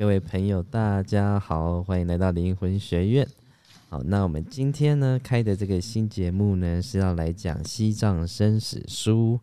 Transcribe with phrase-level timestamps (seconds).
[0.00, 3.28] 各位朋友，大家好，欢迎来到灵魂学院。
[3.90, 9.38] 好，那我们今天呢开的这个新节目呢是要来讲西藏生死书。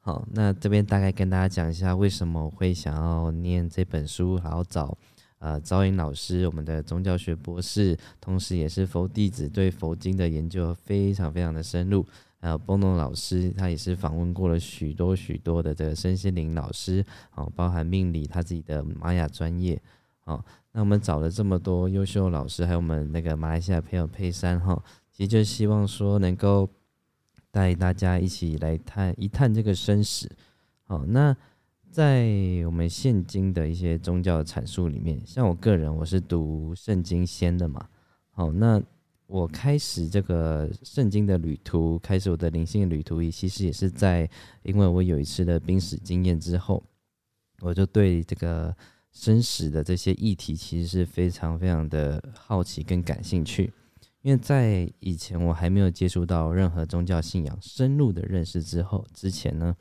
[0.00, 4.98] 好，那这边大概跟大家讲一下，为什么会想要念这本书，然后找
[5.38, 12.04] 呃招引老师，我们的宗教学博士，同时也是佛弟子，对佛经的研究非常非常的深入。
[12.44, 17.02] 还有波诺老师，他也是访问过了许多许多的这个身心灵老师，
[17.34, 19.80] 哦，包含命理他自己的玛雅专业，
[20.24, 24.78] 哦，那我们找了这么多优秀老师，还有我们那个马来西亚朋友佩珊，哈，
[25.10, 26.68] 其实就希望说能够
[27.50, 30.30] 带大家一起来探一探这个生死，
[30.82, 31.34] 好，那
[31.90, 32.28] 在
[32.66, 37.88] 我们现今的一些宗教的阐述里面，像我个人，我是读圣经先的嘛，
[38.32, 38.82] 好，那。
[39.26, 44.28] 我开始这个圣经的旅途，开始我的灵性旅途，也其实也是在，
[44.62, 46.82] 因为我有一次的濒死经验之后，
[47.60, 48.74] 我就对这个
[49.12, 53.72] 生死的这些议题，其实是非常非常的好奇跟感兴趣。
[54.20, 59.74] 因为在以前我还没有接触到任何宗教信仰深入的认识之后，之前呢，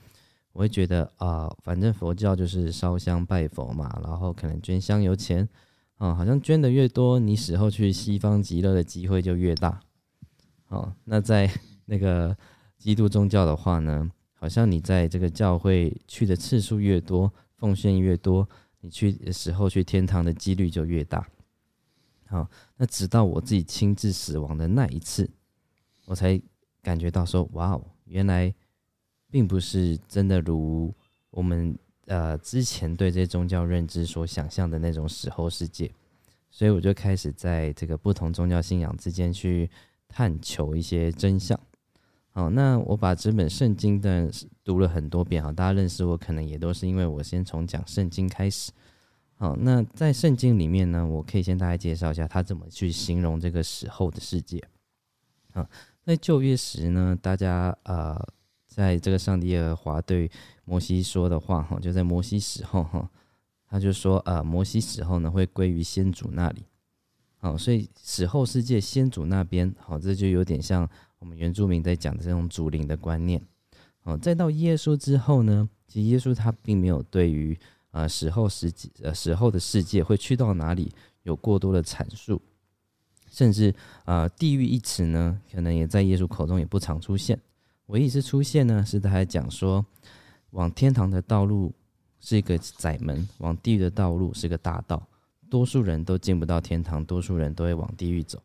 [0.53, 5.47] 我会觉得啊，反正佛教就是烧香拜佛嘛，然后可能捐香油钱。
[6.03, 9.79] 哦，好像捐的越多，你死后去西方极乐的机会就越大。
[10.67, 11.49] 哦，那在
[11.85, 12.35] 那个
[12.77, 18.45] 基督宗教的话呢，好像你在这个教会去的次数越多，奉献越多，
[18.81, 21.25] 你去死后去天堂的几率就越大。
[22.25, 25.29] 好，那直到我自己亲自死亡的那一次，
[26.03, 26.37] 我才
[26.81, 28.53] 感觉到说，哇哦，原来
[29.31, 30.93] 并不是真的如
[31.29, 31.79] 我们。
[32.05, 35.89] 呃，之前对这些宗教认知所想象的那种死后世界，
[36.51, 39.69] 所以我就开始在这个不同宗教信仰之间去
[40.09, 41.57] 探求一些真相。
[42.31, 44.29] 好，那我把这本圣经的
[44.65, 48.71] 读了很多遍，哈，大家认识我可能也都是因为我先从讲圣经开始。
[49.35, 54.61] 好，那在圣经里面呢，我可以先大概介绍一下他怎么去形容这个死后的世界。
[55.53, 55.69] 啊，
[56.03, 58.19] 在旧约时呢，大家呃。
[58.73, 60.29] 在这个上帝耶和华对
[60.65, 63.07] 摩西说的话，哈，就在摩西死后，哈，
[63.67, 66.63] 他就说，呃，摩西死后呢，会归于先祖那里，
[67.37, 70.89] 好，所以死后世界先祖那边，好，这就有点像
[71.19, 73.39] 我们原住民在讲的这种祖灵的观念，
[73.99, 77.55] 好，再到耶稣之后呢，其实耶稣他并没有对于
[77.91, 80.91] 呃死后世界，呃死后的世界会去到哪里
[81.21, 82.41] 有过多的阐述，
[83.29, 87.39] 甚至呃地狱一词呢，可能也在耶稣口中也不常出现。
[87.93, 89.85] 唯一一次出现呢，是他还讲说，
[90.49, 91.71] 往天堂的道路
[92.19, 95.07] 是一个窄门，往地狱的道路是个大道，
[95.47, 98.41] 多数人都进不到天堂，多数人都会往地狱走。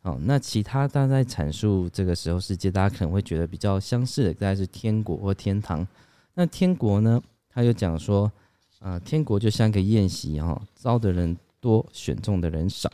[0.00, 5.86] 好，那其他大家在阐述这个时候世界，大家可能会觉得比较相似的，大概是天国或天堂。
[6.32, 8.32] 那天国呢，他就讲说，
[8.78, 12.90] 呃，天国就像个宴席哈，招的人多，选中的人少，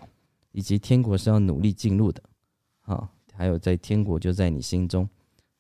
[0.50, 2.20] 以及天国是要努力进入的。
[2.80, 5.08] 好，还有在天国就在你心中。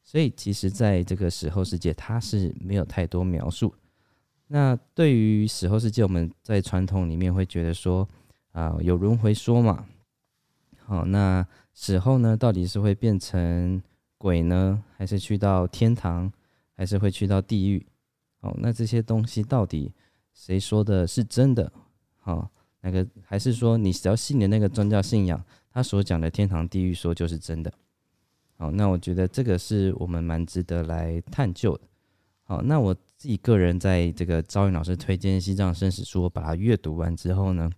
[0.08, 3.74] 所以，其实，在这个死后世界，它是没有太多描述。
[4.46, 8.08] 那对于死后世界，我们在传统里面会觉得说，
[8.52, 9.84] 啊，有轮回说嘛。
[10.84, 11.44] 好，那
[11.74, 13.82] 死后呢，到底是会变成
[14.16, 16.32] 鬼呢，还是去到天堂，
[16.76, 17.84] 还是会去到地狱？
[18.40, 19.92] 好，那这些东西到底
[20.32, 21.72] 谁说的是真的？
[22.20, 22.48] 好，
[22.80, 27.72] 那个还是说你只要信的那个宗教信仰，他所讲的天堂、地狱说就是真的？
[28.56, 31.82] 好，那我觉得这个是我们蛮值得来探究的。
[32.44, 37.70] 好，那我自己个人在这个赵云老师推荐《西藏生死书》，我把它阅读完之后呢，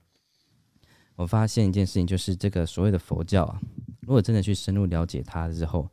[1.16, 3.61] 我发现一件事情，就是这个所谓的佛教啊，
[4.03, 5.91] 如果真的去深入了解它之后，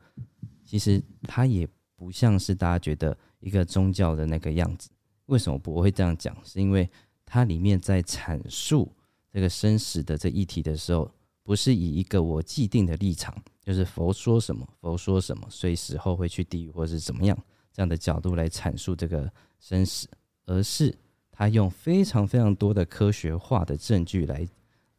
[0.64, 4.90] 其实它也不像是大家觉得一个宗教的那个样子。
[5.28, 6.36] 为什么不会这样讲？
[6.44, 6.88] 是因为
[7.26, 8.92] 它里面在阐述
[9.32, 11.10] 这个生死的这议题的时候，
[11.46, 13.34] 不是以一个我既定的立场。
[13.62, 17.36] 就是佛说什么，佛说什么，所以死后会去地狱或是怎么样
[17.74, 20.08] 这样的角度来阐述这个生死，
[20.46, 20.96] 而是
[21.32, 24.48] 他用非常非常多的科学化的证据来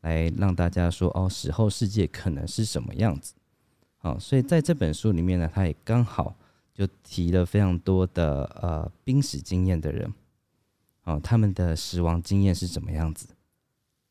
[0.01, 3.35] 来让大家说哦，死后世界可能是什么样子。
[3.99, 6.37] 好，所以在这本书里面呢，他也刚好
[6.75, 10.13] 就提了非常多的呃濒死经验的人，
[11.05, 13.29] 哦，他们的死亡经验是怎么样子？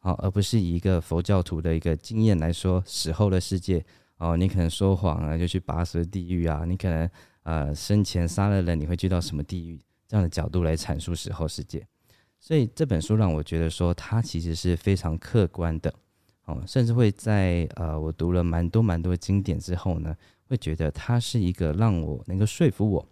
[0.06, 3.84] 好，而不是以一个佛教徒的一个经验来说死后的世界。
[4.18, 6.63] 哦，你可能说谎啊，就去拔舌地狱啊。
[6.63, 7.10] 你可能
[7.42, 9.80] 呃生前杀了人，你会去到什么地狱？
[10.07, 11.84] 这样的角度来阐述死后世界。
[12.40, 15.92] 所以这本书让我觉得说，它其实是非常客观的。
[16.46, 20.16] 哦，甚至会在呃我读了蛮多蛮多经典之后呢，
[20.48, 23.04] 会觉得它是一个让我能够说服我，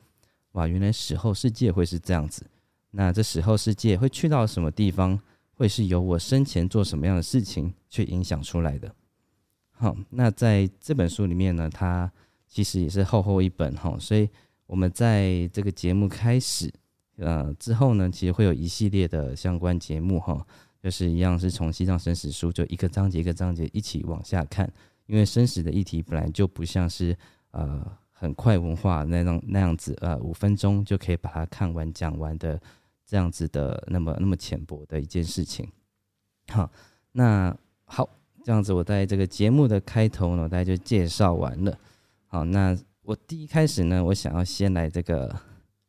[0.51, 2.45] 哇，原来死后世界会是这样子。
[2.91, 5.19] 那这死后世界会去到什么地方？
[5.55, 8.93] 会是由我生前做什么样的事情去影响出来的。
[9.71, 12.11] 好，那在这本书里面呢，它
[12.47, 14.29] 其实也是厚厚一本哈，所以
[14.65, 16.71] 我们在这个节目开始
[17.17, 20.45] 呃之后呢，其实会有一系列的相关节目哈，
[20.81, 24.71] 就是一样是从西藏生死书就一个章节一个章节一起往下看，
[25.07, 27.15] 因为生死的议题本来就不像是
[27.51, 32.61] 呃很快文化那样那样子呃五分钟就可以把它看完讲完的
[33.13, 35.69] 这样子的那么那么浅薄的一件事情。
[36.47, 36.67] 好，
[37.11, 37.55] 那
[37.85, 38.09] 好。
[38.43, 41.77] 这样子，我在这个节目的开头呢，大家就介绍完了。
[42.25, 45.33] 好，那我第一开始呢，我想要先来这个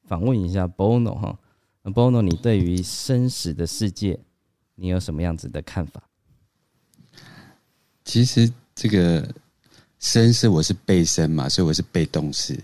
[0.04, 1.38] 访问一下 Bono 哈
[1.82, 4.20] ，Bono，你对于生死的世界，
[4.74, 6.02] 你有什么样子的看法？
[8.04, 9.26] 其实这个
[9.98, 12.54] 生是我是被生嘛，所以我是被动式，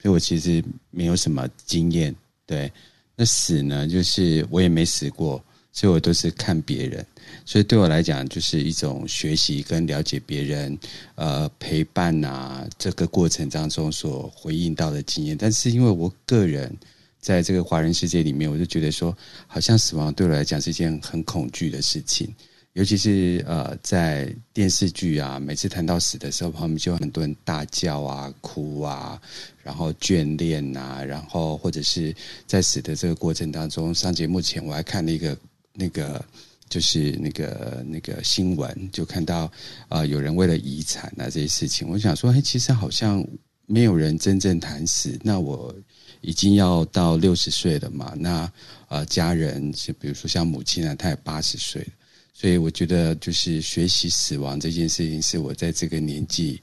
[0.00, 2.14] 所以我其实没有什么经验。
[2.44, 2.70] 对，
[3.20, 5.42] 那死呢，就是我也没死过，
[5.72, 7.04] 所以我都是看别人。
[7.44, 10.78] 所以对我来讲，就是一种学习跟了解别人，
[11.16, 15.36] 呃，陪伴啊，这个过程当中所回应到的经验。
[15.36, 16.72] 但是因为我个人
[17.20, 19.16] 在这个华人世界里面，我就觉得说，
[19.48, 22.32] 好像死亡对我来讲是一件很恐惧的事情。
[22.78, 29.20] 尤其是呃，在电视剧啊，每次谈到死的时候，旁边就很多人大叫啊、哭啊，
[29.64, 32.14] 然后眷恋啊，然后或者是
[32.46, 35.36] 在死的这个过程当中，上节目前我还看了一个
[35.72, 36.24] 那个。
[36.70, 39.50] 就是那个那个新闻，就看到
[39.88, 43.26] 啊，有人为了遗产啊这些事情，我想说，哎，其实好像
[43.64, 45.18] 没有人真正谈死。
[45.22, 45.74] 那我
[46.20, 48.52] 已经要到六十岁了嘛，那
[48.88, 51.88] 呃，家人就比如说像母亲啊，她也八十岁，
[52.40, 56.62] 所以我觉得就是学习死亡这件事情，是我在这个年纪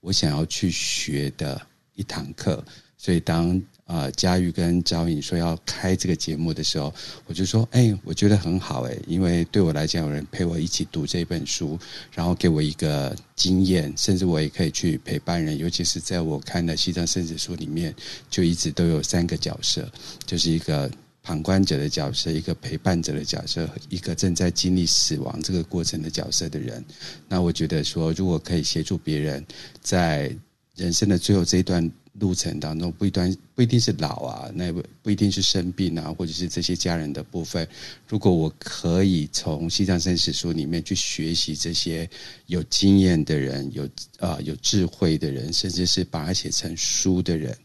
[0.00, 1.58] 我想要去学的
[1.94, 2.62] 一堂课。
[2.98, 6.92] 所以当啊，佳玉跟赵颖说要开这个节目的时候，
[7.24, 11.78] 我就说，哎，我觉得很好，哎，因为对我来讲，有人陪我一起读这本书，
[12.12, 15.56] 然后给我一个经验，甚至我也可以去陪伴人。
[15.56, 17.94] 尤其是在我看的《西藏生死书》里面，
[18.28, 19.90] 就一直都有三个角色，
[20.26, 20.90] 就是一个
[21.24, 26.84] 旁观者的角色，一个陪伴者的角色，一个正在经历死亡这个过程的角色的人。
[27.26, 29.44] 那我觉得说，如果可以协助别人
[29.80, 30.32] 在
[30.76, 31.90] 人生的最后这一段。
[32.20, 37.66] 路程当中不一段不一定是老啊，那不不一定是生病啊，或者是这些家人的部分。
[38.06, 42.08] 如果我可以从《西藏生死书》里面去学习这些
[42.46, 43.88] 有经验的人、有
[44.20, 47.58] 啊有智慧的人，甚至是把它写成书的人，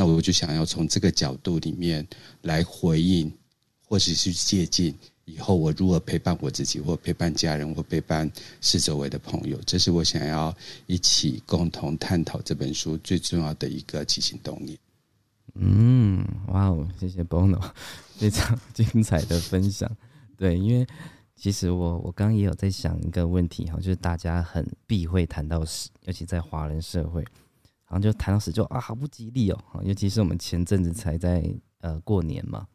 [0.00, 2.06] 那我就想要从这个角度里面
[2.40, 3.30] 来回应，
[3.86, 4.94] 或者是借鉴。
[5.26, 8.28] 以后我如何陪伴我自己，或陪伴家人，或陪伴
[8.62, 10.56] 四周围的朋友，这是我想要
[10.86, 14.78] 一起共同探讨这本书最重要的一个起心动念。
[15.56, 17.60] 嗯，哇哦，谢谢 Bono，
[18.16, 19.94] 非常 精彩的分享。
[20.38, 20.86] 对，因为
[21.36, 27.22] 其实我我刚也有在想一个问题哈，就是大家很避讳谈到死，尤其在华人社会，
[27.90, 29.58] 然后就谈到死就啊好不吉利哦。
[29.82, 31.44] 尤其是我们前阵子才在
[31.80, 32.66] 呃过年嘛。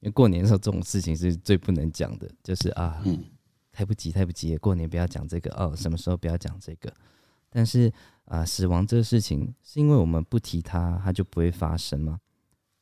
[0.00, 3.02] 因为过年的时候，这种事情是最不能讲的，就是啊，
[3.72, 6.92] 太不急，太不急，过年不要讲这个哦，什么时候不要讲这个？
[7.48, 7.90] 但是
[8.26, 12.20] 啊，死亡这个事情，是因为我们不提它，它就不会发生吗？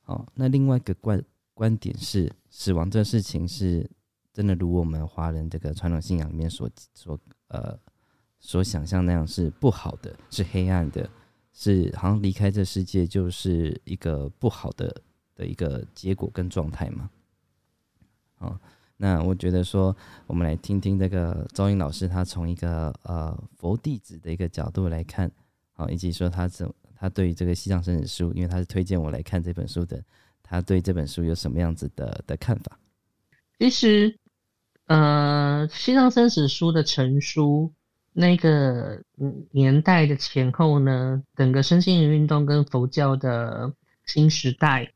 [0.03, 1.23] 好，那另外一个观
[1.55, 3.89] 观点是，死亡这个事情是
[4.33, 7.19] 真的如我们华人这个传统信仰里面所所
[7.49, 7.79] 呃
[8.41, 11.09] 所想象那样是不好的，是黑暗的，
[11.55, 14.95] 是好像离开这世界就是一个不好的。
[15.37, 17.11] 的一个结果跟状态嘛，
[18.39, 18.57] 哦，
[18.97, 19.97] 那我觉得说，
[20.29, 25.29] 我们来听听这个周英老师，他从一个呃佛弟子的一个角度来看，
[25.73, 30.01] 好，以及说他怎他对于这个西藏生死书，因为他是推荐我来看这本书的，
[30.41, 32.79] 他对这本书有什么样子的的看法？
[33.59, 34.17] 其实，
[34.87, 37.73] 呃，西藏生死书的成书
[38.15, 39.03] 那个
[39.51, 43.75] 年代的前后呢，整个身心灵运动跟佛教的
[44.07, 44.91] 新时代。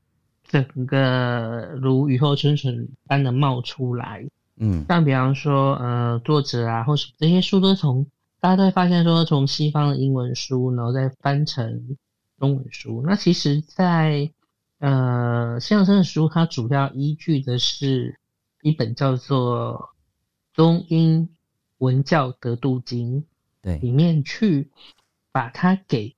[0.50, 8.06] 整个如雨后春笋般的冒出来，嗯，像比方说，呃，作者啊，或是这些书都从
[8.40, 11.98] 大家都会发现说，从西方的英文书，然后再翻成
[12.38, 13.04] 中文书。
[13.06, 14.30] 那其实，在
[14.78, 18.18] 呃，相声的书，它主要依据的是
[18.62, 19.90] 一本叫做
[20.56, 21.28] 《中英
[21.78, 23.22] 文教得度经》，
[23.62, 24.70] 对，里面去
[25.32, 26.14] 把它给。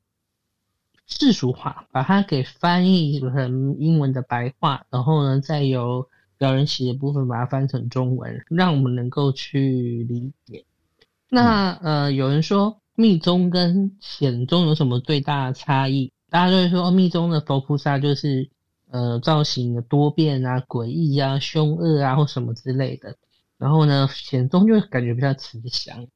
[1.12, 10.64] 世俗化，把它给翻译成英文的白话，然后呢，再由表人写的部分把它翻成中文，让我们能够去理解。
[11.28, 16.12] 那呃，有人说密宗跟显宗有什么最大的差异？
[16.30, 18.48] 大家就会说密宗的佛菩萨就是
[18.90, 23.16] 呃造型的多变啊、诡异啊、凶恶啊或什么之类的。
[23.60, 26.08] 然后呢，显宗就感觉比较慈祥。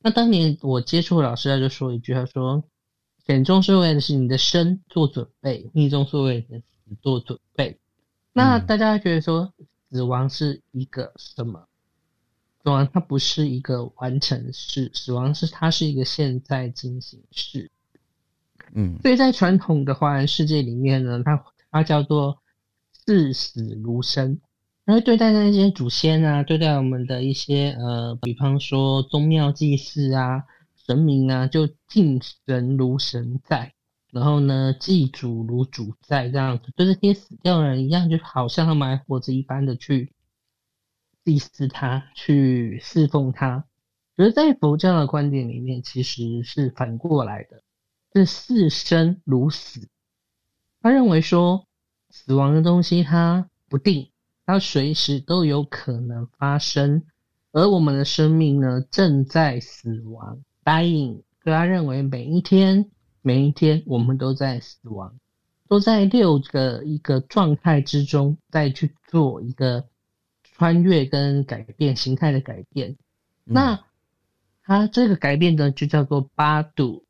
[0.00, 2.64] 那当年我接触老师，他就说一句，他说
[3.24, 7.78] 显宗是为的是你的生做准备，密宗是为你的死做准备。
[8.32, 9.52] 那大家觉得说
[9.90, 11.68] 死亡是一个什么？
[12.64, 17.70] 死亡它不是一个完成式，死亡是它是一个现在进行式。
[18.72, 22.42] 嗯所以在传统的华人世界里面呢，它它叫做
[23.06, 24.40] 视死如生，
[24.88, 30.44] 然后对待那些祖先啊，对待我们的一些呃，比方说宗庙祭祀啊、
[30.86, 33.74] 神明啊，就敬神如神在，
[34.10, 40.14] 然后呢，祭祖如主在，这样子，对这些死掉的人一样，就好像他们还活着一般的去
[41.22, 43.66] 祭祀他，去侍奉他。
[44.16, 47.62] 可是，在佛教的观点里面，其实是反过来的。
[48.14, 49.86] 是视生如死。
[50.80, 51.66] 他认为说，
[52.08, 54.10] 死亡的东西它不定，
[54.48, 57.02] 它随时都有可能发生，
[57.52, 61.20] 而我们的生命呢正在死亡，dying。
[61.44, 62.90] 所以他认为每一天，
[63.20, 65.14] 每一天我们都在死亡，
[65.68, 69.84] 都在六个一个状态之中，再去做一个
[70.42, 72.96] 穿越跟改变形态的改变。
[73.44, 73.78] 那
[74.62, 77.04] 它这个改变呢，就叫做八度。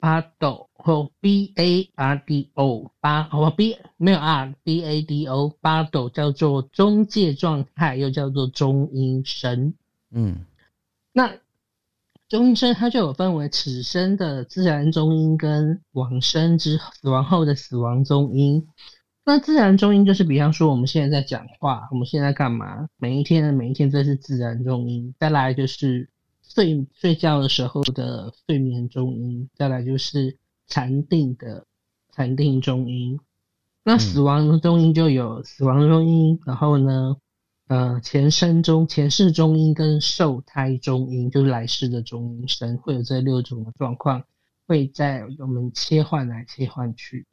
[0.00, 9.74] 巴斗或 B A R D O 八哦 B 没有 R B A D O 八斗叫做中介状态，又叫做中阴身。
[10.10, 10.44] 嗯
[11.12, 11.32] 那
[12.28, 18.66] 中阴身它就有分为此生的自然中阴跟往生之死亡后的死亡中阴。
[19.24, 22.88] 那自然中阴就是比方说我们现在在讲话，我们现在干嘛？
[22.96, 25.14] 每一天的每一天，这是自然中阴。
[25.18, 26.08] 再来就是。
[26.52, 31.64] 睡睡觉的时候的睡眠中音，再来就是禅定的
[32.12, 33.20] 禅定中音。
[33.84, 37.16] 那死亡的中音就有死亡中音，然后呢，
[37.68, 44.24] 呃，前生中前世中音跟受胎中音，就是来世的中音声，会有这六种的状况，
[44.66, 47.26] 会在我们切换来切换去。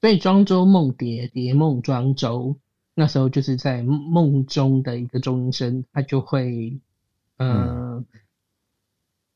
[0.00, 2.56] 所以庄周梦蝶，蝶梦庄周，
[2.94, 6.80] 那时候就是在梦中的一个中音声，它就会，
[7.36, 8.02] 呃。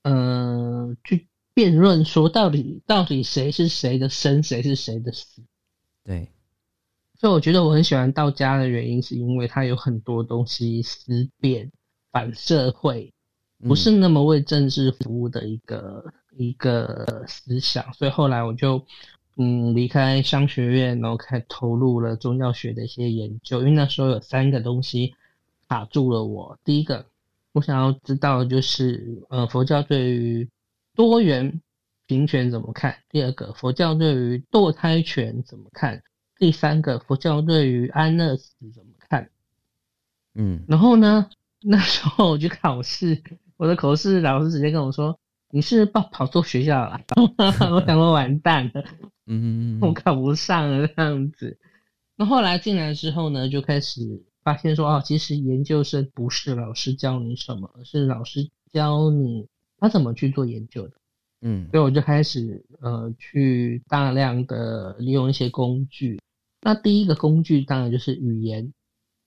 [0.02, 5.42] 呃，去辩论说到底到底谁是谁的生，谁是谁的死。
[6.04, 6.30] 对，
[7.18, 11.70] 所以我觉得我很喜欢道家的原因，是因为它有很多东西思辨、
[12.12, 13.12] 反社会，
[13.66, 16.04] 不是那么为政治服务的一个、
[16.36, 17.92] 一个思想。
[17.92, 18.86] 所以后来我就
[19.36, 23.58] 嗯离开商学院，然后开投入了宗教学的一些研究。
[23.58, 25.14] 因为那时候有三个东西
[25.68, 27.04] 卡住了我，第一个。
[27.58, 30.48] 我想要知道就是，呃，佛教对于
[30.94, 31.60] 多元
[32.06, 32.96] 平权怎么看？
[33.10, 36.00] 第二个，佛教对于堕胎权怎么看？
[36.38, 39.28] 第三个，佛教对于安乐死怎么看？
[40.36, 41.28] 嗯，然后呢，
[41.60, 43.20] 那时候我去考试，
[43.56, 45.18] 我的口试老师直接跟我说
[45.50, 47.00] ：“你是报跑错学校了。
[47.18, 48.84] ”我想说完蛋了，
[49.26, 51.58] 嗯，我考不上了这样子。
[52.14, 54.22] 那后来进来之后呢，就开始。
[54.48, 59.46] 发现说啊，其实研究生不是老师教你什么，而是老师教你
[59.78, 60.94] 他怎么去做研究的。
[61.42, 66.18] 嗯，所以我就开始呃去大量的利用一些工具。
[66.62, 68.72] 那第一个工具当然就是语言，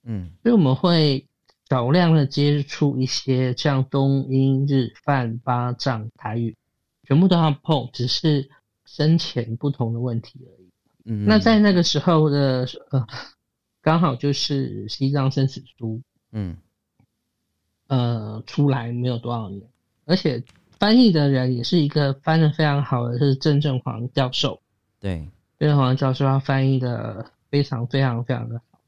[0.03, 1.27] 嗯，所以我们会
[1.69, 6.57] 少量的接触一些像东英日梵巴藏台语，
[7.03, 8.49] 全部都要碰，只是
[8.85, 10.69] 深浅不同的问题而已。
[11.05, 13.05] 嗯，那在那个时候的呃。
[13.81, 15.95] 刚好就是《西藏生死书》，
[16.31, 16.55] 嗯，
[17.87, 19.63] 呃，出来没有多少年，
[20.05, 20.43] 而且
[20.77, 24.61] 翻译的人也是一个翻的非常好的，是郑正煌教授。
[24.99, 28.79] 对，郑正煌教授他翻译的非常非常非常的好。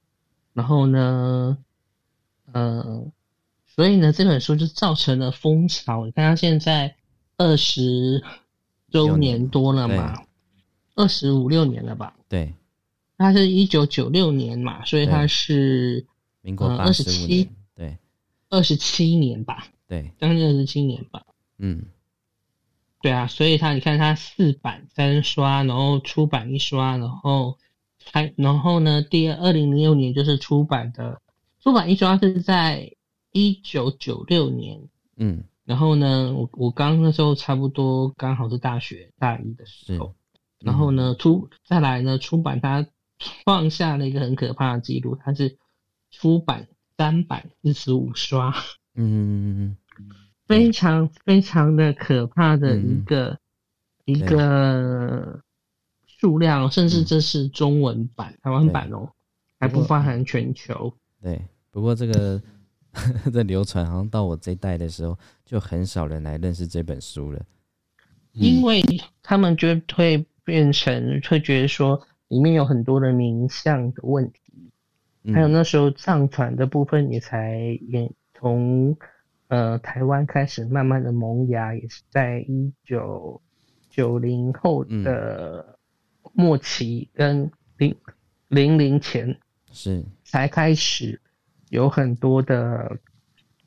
[0.53, 1.57] 然后呢，
[2.51, 3.03] 呃，
[3.65, 6.05] 所以呢，这本书就造成了风潮。
[6.05, 6.95] 你看，他现在
[7.37, 8.23] 二十
[8.91, 10.23] 周年多了嘛，
[10.93, 12.15] 二十五六年了吧？
[12.29, 12.53] 对。
[13.17, 16.05] 他是一九九六年嘛，所以他是
[16.41, 17.97] 民国二十七，对，
[18.49, 21.23] 二十七年吧，对，将近二十七年吧。
[21.59, 21.85] 嗯，
[23.01, 27.57] 对啊，所以他你看他四版三刷，然后出版一刷，然后
[28.11, 31.21] 还然后呢，第二零零六年就是出版的，
[31.61, 32.91] 出版一刷是在
[33.31, 34.81] 一九九六年，
[35.17, 40.15] 嗯，然后呢，我我刚那时候差不多刚好是大学大一的时候，
[40.59, 42.85] 然后呢出再来呢出版他。
[43.43, 45.57] 创下了一个很可怕的记录，它是
[46.11, 48.53] 出版三百四十五刷，
[48.95, 49.75] 嗯，
[50.45, 53.39] 非常非常的可怕的一个
[54.05, 55.41] 一个
[56.05, 59.09] 数量，甚至这是中文版、台湾版哦，
[59.59, 60.93] 还不包含全球。
[61.21, 62.41] 对，不过这个
[63.33, 67.41] 在流传，好像到我这一代的时候，就很少人来认识这本书了。
[68.33, 68.81] 因为
[69.21, 72.01] 他们就会变成会觉得说
[72.33, 74.41] 里面有很多的名相的问题，
[75.23, 75.35] 嗯。
[75.35, 78.97] 还有那时候藏传的部分也才也从
[79.49, 83.39] 呃台湾开始慢慢的萌芽，也是在一九
[83.91, 85.77] 九零后的
[86.33, 87.95] 末期跟零
[88.47, 89.37] 零零前
[89.71, 91.21] 是，才开始
[91.69, 92.97] 有很多的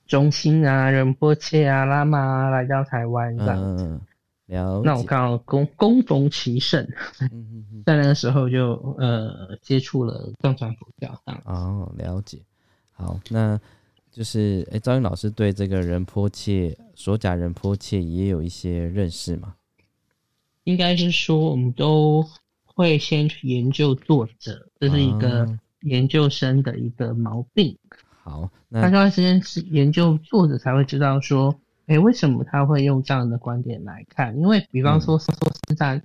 [0.06, 3.76] 中心啊、仁波切啊、拉玛啊来到台湾这样。
[3.76, 3.85] 子。
[3.85, 4.00] 嗯，
[4.46, 5.06] 了那我解。
[5.08, 6.82] 刚好恭恭逢其盛，
[7.20, 11.20] 嗯嗯嗯，在那个时候就呃接触了藏传佛教。
[11.44, 12.38] 哦，了解。
[12.92, 13.60] 好，那
[14.10, 19.54] 就是哎，赵云老师对这个仁波切索甲仁波切也有一些认识嘛？
[20.64, 22.24] 应该是说我们都
[22.64, 27.76] 会先去研究作者，这是一个哦研究生的一个毛病。
[28.22, 31.54] 好，他那需要时间是研究作者才会知道说，
[31.86, 34.36] 哎，为什么他会用这样的观点来看？
[34.38, 35.28] 因为比方说说
[35.68, 36.00] 四大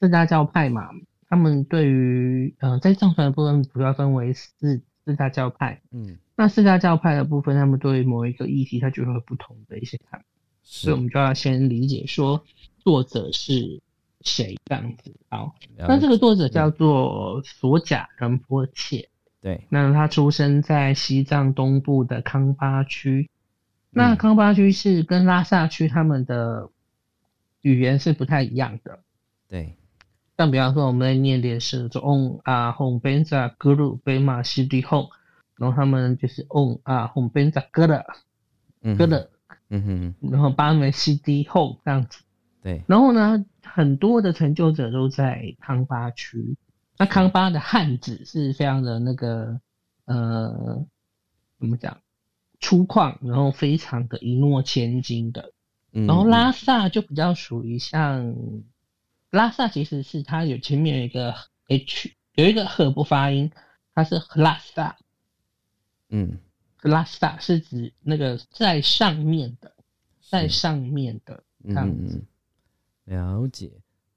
[0.00, 0.88] 四大教派嘛，
[1.28, 5.80] 他们对于呃在藏传的部分主要分为四四大教派。
[5.92, 10.26] 嗯那四大教派的部分，他们对于某一个议题，它就会有不同的一些看法，
[10.62, 12.44] 所以我，们就要先理解说
[12.78, 13.80] 作者是
[14.20, 15.14] 谁这样子。
[15.30, 19.08] 好，那这个作者叫做索甲仁波切，
[19.40, 23.30] 对，那他出生在西藏东部的康巴区。
[23.96, 24.16] 那嗯。
[24.18, 26.68] 康巴区是跟拉萨区他们的
[27.62, 28.98] 语言是不太一样的。
[29.48, 29.74] 对，
[30.36, 35.08] 像比方说，我们在念的是就 on 啊 home benza guru bema cd home，
[35.56, 38.04] 然后他们就是 on 啊 home benza guru
[38.82, 39.26] 嗯 guru，
[39.70, 42.22] 嗯哼，然后巴门 cd home 这样子。
[42.62, 46.56] 对，然后呢，很多的成就者都在康巴区。
[46.98, 49.60] 那康巴的汉字是非常的那个
[50.04, 50.84] 呃，
[51.58, 51.98] 怎么讲，
[52.60, 55.52] 粗犷，然后非常的一诺千金的。
[55.92, 58.34] 嗯然后拉萨就比较属于像，
[59.30, 61.34] 拉萨其实是它有前面有一个
[61.68, 63.50] h，有一个 H 不发音，
[63.94, 64.96] 它是拉萨，
[66.10, 66.38] 嗯。
[66.82, 69.72] 拉萨是指那个在上面的，
[70.30, 72.24] 在上面的这嗯样子，
[73.06, 73.72] 了解。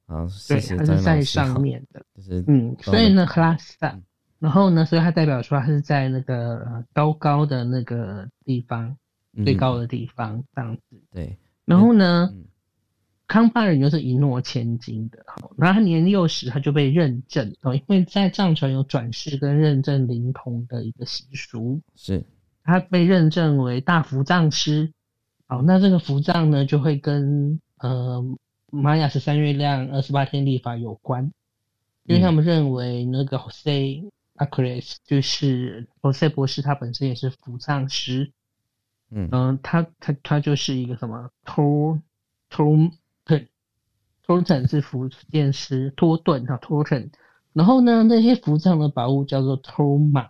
[0.05, 2.05] 好，对，谢谢张它是在上，面的。
[2.15, 4.03] 就是嗯，所以呢，拉萨嗯，
[4.39, 8.97] 然后呢，所以它代表说它是在那个呃高高的那个地方，
[9.43, 10.81] 最高的，地方这样子。
[11.11, 12.45] 对，然后呢，嗯
[13.27, 22.25] 康巴人就是一诺千金的，好，然后他年幼时他就被认证哦，因为在藏传有转世跟认证灵童的一个习俗，是，
[22.63, 24.91] 他被认证为大福藏师。
[25.45, 28.23] 好，那这个福藏呢，就会跟呃
[28.71, 31.31] 玛雅十三月亮二十八天历法有关，
[32.05, 33.37] 因为他们认为那个
[34.39, 38.31] Jose Acres 就是 Jose 博士，他本身也是服藏师，
[39.11, 39.27] 嗯。
[39.31, 42.01] 嗯，他他他就是一个什么托
[42.49, 42.75] 托
[43.25, 43.47] 顿，
[44.23, 47.11] 托顿是福建师，托顿哈托顿。
[47.51, 50.29] 然后呢，那些服藏的宝物叫做托马，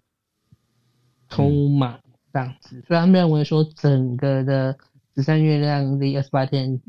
[1.28, 2.00] 托马
[2.34, 4.78] 这样子，所以他们认为说整个的
[5.16, 6.82] 十三月亮历二十八天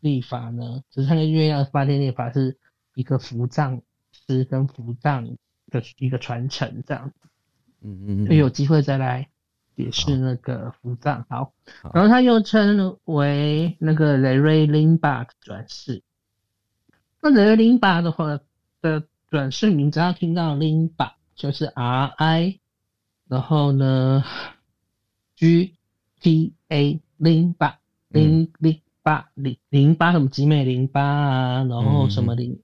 [0.00, 2.58] 历法呢，十三个月亮二十八天历法是
[2.94, 5.36] 一个福藏师跟福藏
[5.80, 7.28] 的一个传承这样子。
[7.82, 9.28] 嗯嗯有机会再来
[9.76, 11.26] 解释那个福藏。
[11.28, 16.02] 好，好然后它又称为那个雷瑞林巴转世。
[17.20, 18.40] 那雷瑞林巴的话
[18.80, 22.60] 的转世，名只要听到林巴就是 R I，
[23.28, 24.22] 然后呢
[25.36, 25.74] G
[26.20, 32.62] T A 林巴林林巴林淋巴什么集美淋巴啊，然后什么淋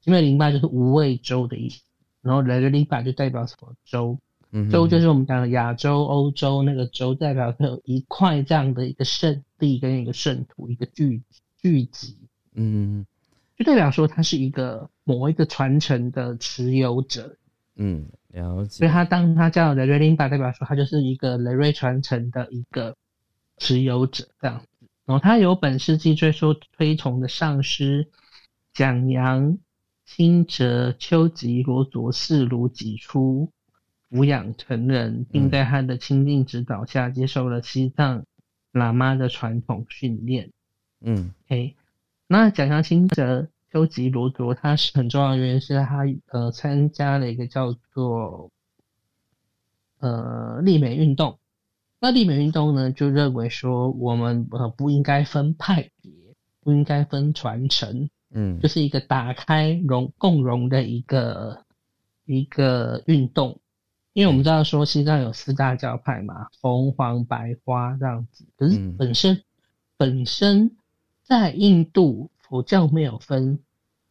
[0.00, 1.83] 集美淋巴就是无畏州的意思。
[2.24, 4.18] 然后雷瑞林巴就代表什么州？
[4.50, 11.22] 嗯，洲就是我们讲的亚洲、欧洲那个州，代表它有一块这样的一个圣地跟一个圣土，一个聚
[11.60, 12.16] 聚集，
[12.54, 13.04] 嗯
[13.56, 17.36] 就代表说它是一个某一个传承的持有者。
[17.76, 22.96] 嗯了解所以，他当他叫雷瑞林巴，代表说他就是一个雷瑞传承的一个
[23.58, 24.86] 持有者这样子。
[25.04, 28.08] 然后他有本世纪最受推崇的上师
[28.72, 29.58] 蒋扬、
[30.04, 33.50] 清哲、丘吉、罗佐视如己出
[34.10, 38.24] 抚养成人，并在他的亲近指导下接受了西藏
[38.72, 40.50] 喇嘛的传统训练。
[41.00, 41.74] 嗯 OK，
[42.26, 48.50] 那讲下清哲、丘吉罗卓，他是很重要的原因是他呃参加了一个叫做
[50.00, 51.38] 呃立美运动。
[51.98, 56.12] 那立美运动呢，就认为说我们呃不应该分派别，
[56.60, 58.60] 不应该分传承，嗯。
[58.60, 61.64] 就是一个打开融共融的一个
[62.26, 63.58] 一个运动。
[64.12, 68.96] 因为我们知道说西藏有四大教派嘛，红黄白花这样子，可是嗯。
[68.96, 69.42] 本身、
[69.96, 70.76] 本身
[71.24, 73.58] 在印度佛教没有分，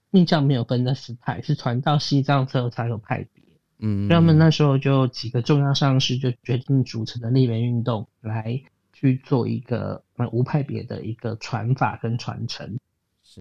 [0.10, 3.44] 密教没有分的四派，是传到西藏之后才有派别。
[3.80, 12.68] 嗯，所以他们那时候就几个重要上师就决定组成的立人运动，来去做一个呃无派别的一个传法跟传承。
[12.68, 12.80] 是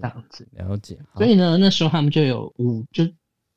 [0.01, 0.49] 这样子。
[0.53, 3.07] 了解，所以呢，那时候他们就有五就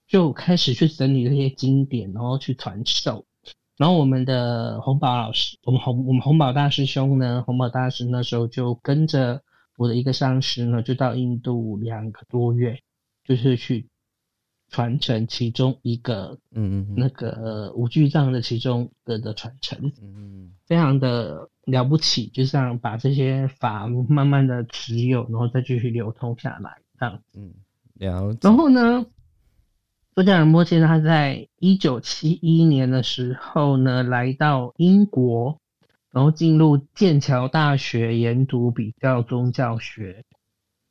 [0.07, 3.25] 就开始去整理这些经典，然后去传授。
[3.77, 9.41] 然后我们的红宝老师，我们红我们红宝大师兄呢，红宝大师那时候就跟着
[9.77, 12.79] 我的一个上师呢，就到印度两个多月，
[13.25, 13.89] 就是去
[14.75, 27.21] 传承其中一个嗯嗯那个呃五具藏的其中的的传承，嗯非常的了不起，就这样把这些法慢慢的持有，然后再继续流通下来，这样。
[27.37, 27.53] 嗯，
[27.93, 29.05] 了解，然后呢，
[30.13, 35.57] 多加尔摩切呢，他在一九七一年的时候呢，来到英国，
[36.11, 40.25] 然后进入剑桥大学研读比较宗教学。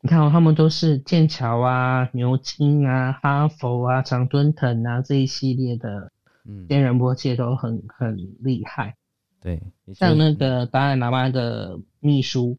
[0.04, 6.12] 你看哦，他们都是剑桥啊、牛津啊、哈佛啊、常敦藤啊这一系列的
[6.44, 8.96] 嗯仙人波切都很很厉害。
[9.40, 9.62] 对，
[9.94, 12.58] 像那个达赖喇嘛的秘书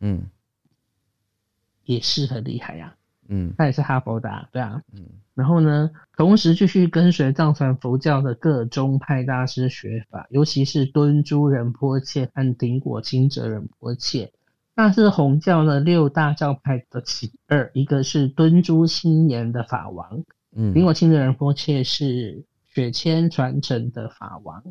[0.00, 0.26] 嗯
[1.84, 2.94] 也是很厉害呀、
[3.28, 4.82] 嗯他也是哈佛的、啊，对啊。
[4.92, 14.30] 嗯然后呢，同时继续跟随藏传佛教的各宗派大师学法，尤其是敦珠仁波切和顶果钦哲仁波切。
[14.76, 20.22] 那是红教的六大教派的其二，一个是敦珠新言的法王，
[20.54, 24.62] 嗯，林果清的仁波切是雪谦传承的法王。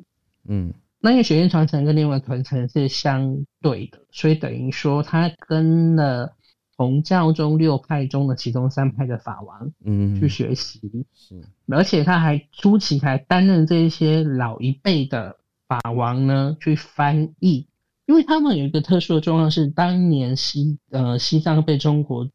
[0.48, 6.36] 嗯那因为雪谦传承跟另外传承是相对的，所以等于说他跟了
[6.78, 11.06] 红教中六派中的其中三派的法王嗯去学习。
[11.16, 15.38] 是而且他还初期还担任这些老一辈的
[15.68, 17.68] 法王呢去翻译，
[18.06, 22.30] 因为他们有一个特殊的状况是，当年西呃西藏被中国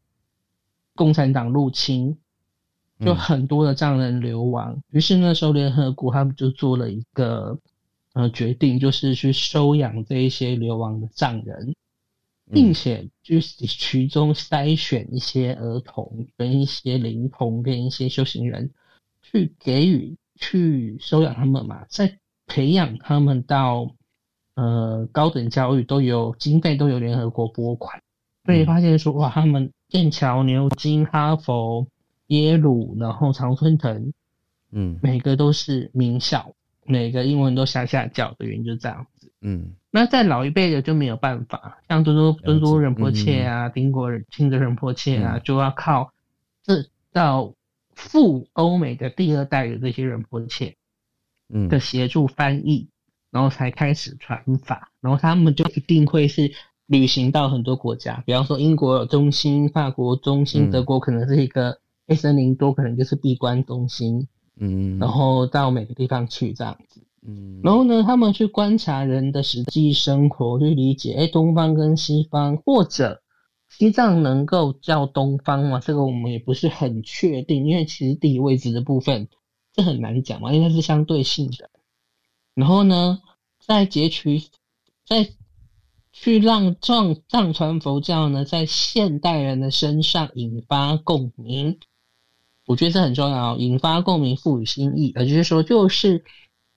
[0.95, 2.17] 共产党入侵，
[2.99, 7.59] 就嗯很多的藏人流亡，于是那时候联合国他们就做了一个
[8.13, 11.73] 呃决定，就是去收养这一些流亡的藏人。
[12.53, 18.73] 并且就是其中筛选一些儿童、跟一些灵童、跟一些修行人，
[19.21, 23.95] 去给予、去收养他们嘛，再培养他们到
[24.61, 27.99] 呃高等教育，都有经费都有联合国拨款，
[28.45, 31.87] 所以发现说哇，他们剑桥、牛津、哈佛、
[32.27, 34.13] 耶鲁，然后常春藤，
[34.71, 34.99] 嗯。
[35.01, 36.53] 每个都是名校，
[36.85, 39.31] 每个英文都下下叫的原因就这样子。
[39.41, 39.73] 嗯。
[39.89, 45.41] 那在老一辈的就没有办法，像敦珠解敦珠仁波切啊、丁果钦德仁波切啊，嗯。
[45.43, 46.13] 就要靠
[46.63, 47.55] 这到
[47.95, 50.75] 赴欧美的第二代的这些人波切
[51.49, 51.67] 嗯。
[51.67, 52.87] 的协助翻译，
[53.31, 56.51] 然后才开始传法，然后他们就一定会是
[56.85, 64.27] 旅行到很多国家，比方说英国有中心，法国中心，嗯德国可能是一个黑森林多，可能就是闭关中心，
[64.59, 67.01] 嗯，然后到每个地方去这样子。
[67.25, 73.21] 嗯然后呢，他们去观察人的实际生活，去理解，哎，东方跟西方，或者
[73.69, 75.79] 西藏能够叫东方吗？
[75.79, 79.29] 这个我们也不是很确定，因为其实地理位置的部分
[79.71, 81.69] 这很难讲嘛，因为它是相对性的。
[82.53, 83.21] 然后呢，
[83.59, 84.43] 再截取，
[85.05, 85.29] 再
[86.11, 91.79] 去让藏藏传佛教呢，在现代人的身上引发共鸣，
[92.65, 96.23] 我觉得这很重要，引发共鸣，赋予新意，也就是说，就是。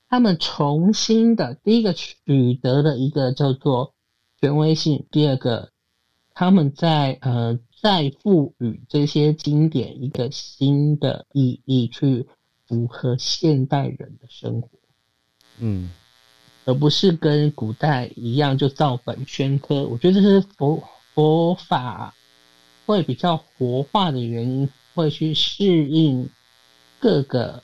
[0.06, 3.94] 他们重新的第一个取得了一个叫做
[4.38, 5.70] 权威性，第二个
[6.34, 12.28] 他们在呃再赋予这些经典一个新的意义，去
[12.68, 14.68] 符合现代人的生活，
[15.58, 15.90] 嗯
[16.64, 19.84] 而不是跟古代一样就照本宣科。
[19.86, 20.82] 我觉得这是佛
[21.14, 22.14] 佛法
[22.86, 26.28] 会比较活化的原因，会去适应
[26.98, 27.62] 各个。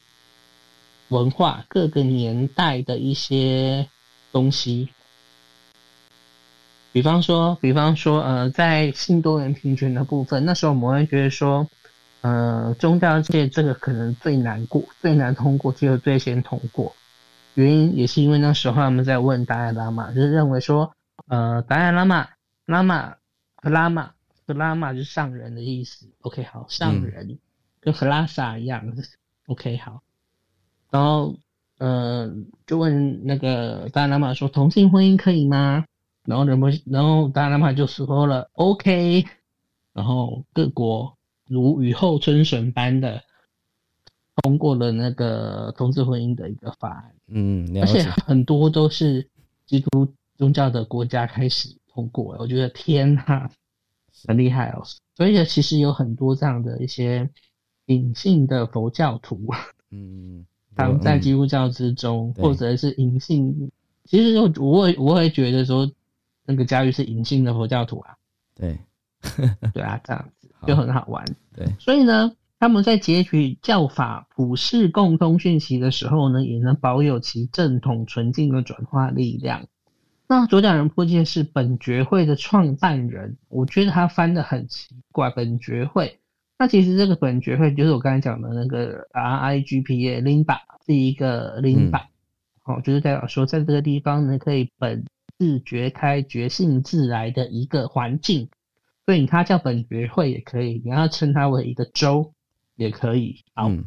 [1.10, 3.88] 文化各个年代的一些
[4.30, 4.90] 东西，
[6.92, 11.68] 比方说，比方说，呃，在性多元平权的部分，那时候我们会觉得说，
[12.20, 16.94] 呃，宗教界这个可能最难过、最难通过，只有最先通过。
[17.54, 20.94] 原因也是因为那时候他们在问达赖喇嘛，就是认为说，
[21.26, 22.28] 呃，达赖喇嘛、
[22.66, 23.16] 喇嘛
[23.56, 24.12] 和喇嘛
[24.46, 26.06] 和喇嘛就是上人的意思。
[26.22, 27.38] OK，好，上人、嗯、
[27.80, 28.84] 跟和拉萨一样。
[29.46, 30.02] OK，好。
[30.90, 31.36] 然后，
[31.78, 32.32] 呃，
[32.66, 35.84] 就问那个达赖喇嘛说，同性婚姻可以吗？
[36.24, 39.24] 然后人们，然后达赖喇嘛就说了 OK。
[39.92, 43.22] 然后各国如雨后春笋般的
[44.42, 49.28] 通过了那个同志婚姻的一个法案，嗯，而且，很多都是
[49.66, 53.48] 基督宗教的国家开始通过，我觉得天呐，
[54.26, 54.82] 很厉害哦。
[55.16, 57.28] 所以其实有很多这样的一些
[57.86, 59.38] 隐性的佛教徒
[59.90, 61.20] 嗯，藏在嗯。
[61.20, 62.42] 基督教之中，对。
[62.42, 63.70] 或者是隐性。
[64.04, 65.90] 其实我我会我会觉得说，
[66.46, 68.16] 那个佳玉是隐性的佛教徒啊，
[68.54, 68.78] 对。
[69.74, 71.22] 对啊，这样子 就很好玩。
[71.54, 79.66] 对，所以呢，他们在截取教法普世共通讯息的时候呢，也能保有其正统纯净的转化力量。
[80.28, 85.30] 那左讲人破戒是本觉会的创办人，我觉得他翻的很奇怪。
[85.30, 86.20] 本觉会，
[86.58, 92.10] 那其实这个本觉会就是我刚才讲的那个 R I G P A 灵巴是一个灵巴，
[92.66, 95.06] 哦，就是代表说在这个地方呢，可以本
[95.38, 98.50] 自觉开、觉性自来的一个环境。
[99.06, 102.34] 所以它叫本觉会也可以，你要称它为一个州
[102.80, 103.44] 也可以。
[103.54, 103.84] 好，嗯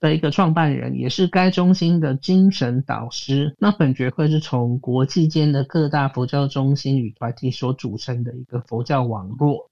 [0.00, 3.54] 的一个创办人，也是该中心的精神导师。
[3.58, 9.70] 那本学会是从国际间的各大佛教中心与团体所组成的一个佛教网络。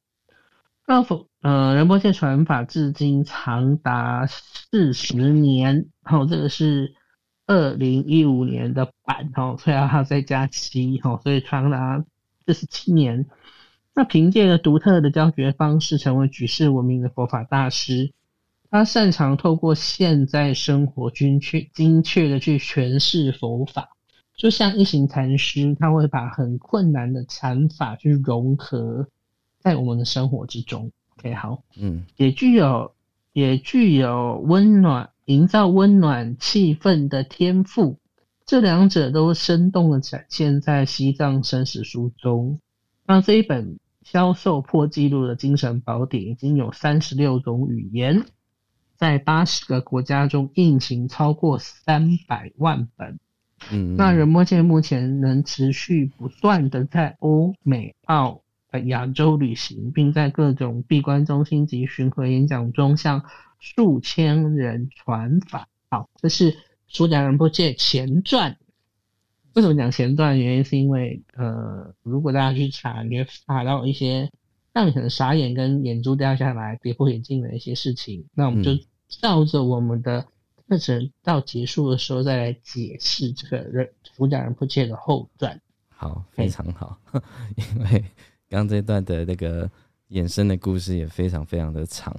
[0.87, 6.95] 那佛呃仁波切传法至今长达四十年，哦、这个是
[7.47, 12.05] 二零一五年的版哦，所以还要再加七哦，所以长达
[12.45, 13.25] 四十七年。
[13.95, 18.13] 那凭借着独特的教学方式，成为举世闻名的佛法大师。
[18.71, 23.89] 他擅长透过现在生活精确精确的去诠释佛法，
[24.37, 29.09] 就像一行禅师，他会把很困难的禅法去融合
[29.59, 30.93] 在我们的生活之中。
[31.17, 32.05] OK，好，嗯。
[32.17, 32.93] 也具有
[33.33, 37.99] 也具有温暖营造温暖气氛的天赋，
[38.45, 42.61] 这两者都生动的展现在《西藏生死书》中。
[43.07, 48.25] 那这一本销售破纪录的精神宝典已经有三十六种语言，
[48.99, 53.19] 在八十个国家中印行超过三百万本。
[53.71, 63.25] 嗯，那仁波切目前能持续不断的在欧美澳呃亚洲旅行，并在各种闭关中心及巡回演讲中向
[63.59, 65.69] 数千人传法。
[65.91, 66.57] 好，这是
[66.87, 68.57] 苏讲仁波切前传。
[69.55, 70.39] 为什么讲前传？
[70.39, 74.31] 原因是因为呃，如果大家去查，你会查到一些
[74.73, 78.25] 让你很傻眼跟眼珠掉下来、跌破眼镜的一些事情。
[78.35, 80.25] 那我们就嗯照着我们的
[80.69, 85.61] 课程到结束的时候再来解释这个人主讲人不切的后传。
[85.89, 86.97] 好，非常好，
[87.57, 88.01] 因为
[88.49, 89.69] 刚刚这段的那个
[90.11, 92.15] 衍生的故事也非常非常的长。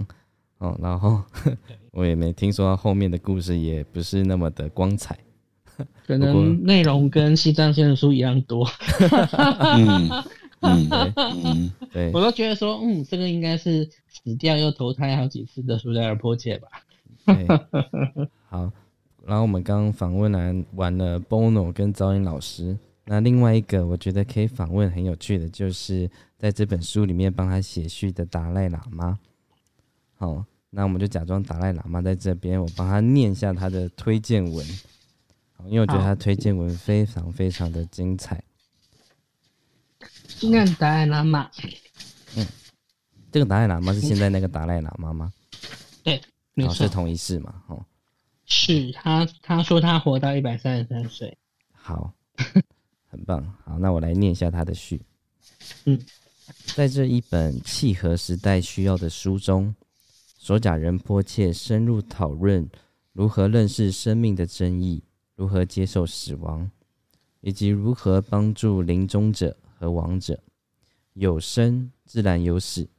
[0.58, 1.24] 哦，然后
[1.92, 5.18] 我也没听说后面的故事也不是那么的光彩。
[6.06, 8.68] 可能内容跟西藏先生书一样多，
[9.78, 10.10] 嗯
[10.62, 16.68] 嗯对嗯，对 我，都觉得说，嗯，这个应该是死掉又投胎好几次的苏加尔波切吧。
[17.26, 17.48] 对，
[18.48, 18.72] 好。
[19.26, 29.20] 然后我们刚刚访问完完了 Bono 跟赵英老师，那另外一个我觉得可以访问很有趣的，就是在这本书里面帮他写序的达赖喇嘛。
[30.18, 34.66] 好，那我们就假装达赖喇嘛在这边，我帮他念一下他的推荐文。
[35.54, 38.42] 好，因为我觉得他推荐文非常非常的精彩。
[40.42, 41.50] 那达赖喇嘛，
[43.32, 45.32] 这个达赖喇嘛是现在那个达赖喇嘛吗？
[46.04, 46.22] 对，
[46.54, 47.64] 没错好是，同一世嘛？
[47.68, 47.86] 哦，
[48.46, 51.38] 是他他说他活到一百三十三岁。
[51.72, 52.14] 好，
[53.08, 53.44] 很棒。
[53.64, 55.02] 好，那我来念一下他的序。
[55.86, 56.00] 嗯，
[56.76, 59.76] 在这一本契合时代需要的书中，
[60.38, 62.68] 索甲人迫切深入讨论
[63.14, 65.04] 如何认识生命的真义，
[65.36, 66.70] 如何接受死亡，
[67.42, 70.44] 以及如何帮助临终者和亡者。
[71.14, 72.90] 有生自然有死，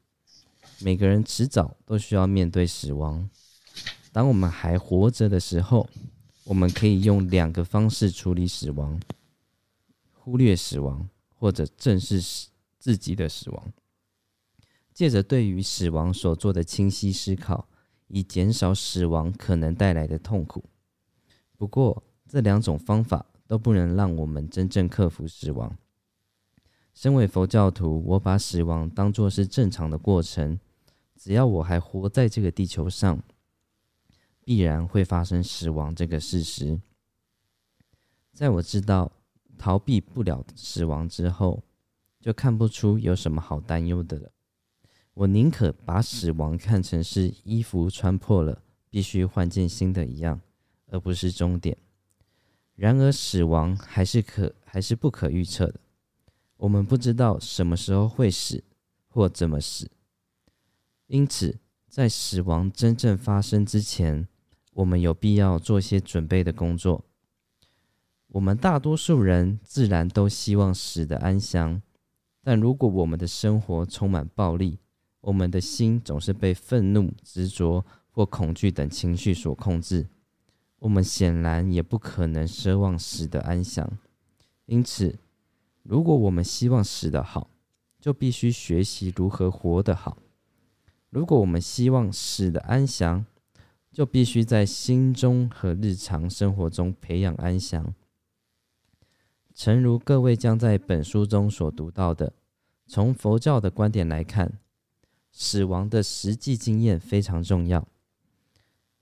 [0.81, 3.29] 每个人迟早都需要面对死亡。
[4.13, 5.89] 当我们还活着的时候，
[6.45, 8.99] 我们可以用两个方式处理死亡：
[10.13, 13.73] 忽略死亡，或者正视自己的死亡。
[14.93, 17.69] 借着对于死亡所做的清晰思考，
[18.09, 20.65] 以减少死亡可能带来的痛苦。
[21.57, 25.77] 不过，这两种方法都不能让我们真正克服死亡。
[26.93, 30.59] 身为佛教徒，我把死亡当作是正常的过程。
[31.17, 33.23] 只要我还活在这个地球上，
[34.45, 36.81] 必然会发生死亡这个事实。
[38.33, 39.13] 在我知道
[39.59, 41.63] 逃避不了死亡之后，
[42.21, 44.31] 就看不出有什么好担忧的了。
[45.13, 50.41] 我宁可把死亡看成是衣服穿破了，必须换件新的一样，
[50.87, 51.77] 而不是终点。
[52.75, 55.81] 然而，死亡还是可还是不可预测的。
[56.61, 58.63] 我们不知道什么时候会死，
[59.09, 59.91] 或怎么死。
[61.07, 64.29] 因此，在死亡真正发生之前，
[64.75, 67.03] 我们有必要做些准备的工作。
[68.29, 71.81] 我们大多数人自然都希望死的安详，
[72.43, 74.79] 但如果我们的生活充满暴力，
[75.23, 80.07] 我们的心总是被愤怒、执着或恐惧等情绪所控制，
[80.79, 83.91] 我们显然也不可能奢望死的安详。
[84.67, 85.19] 因此，
[85.91, 87.51] 如果我们希望死得好，
[87.99, 90.19] 就必须学习如何活得好；
[91.09, 93.27] 如果我们希望死的安详，
[93.91, 97.93] 就必须在心中和日常生活中培养安详。
[99.53, 102.35] 诚如各位将在本书中所读到的，
[102.87, 104.61] 从佛教的观点来看，
[105.33, 107.85] 死亡的实际经验非常重要。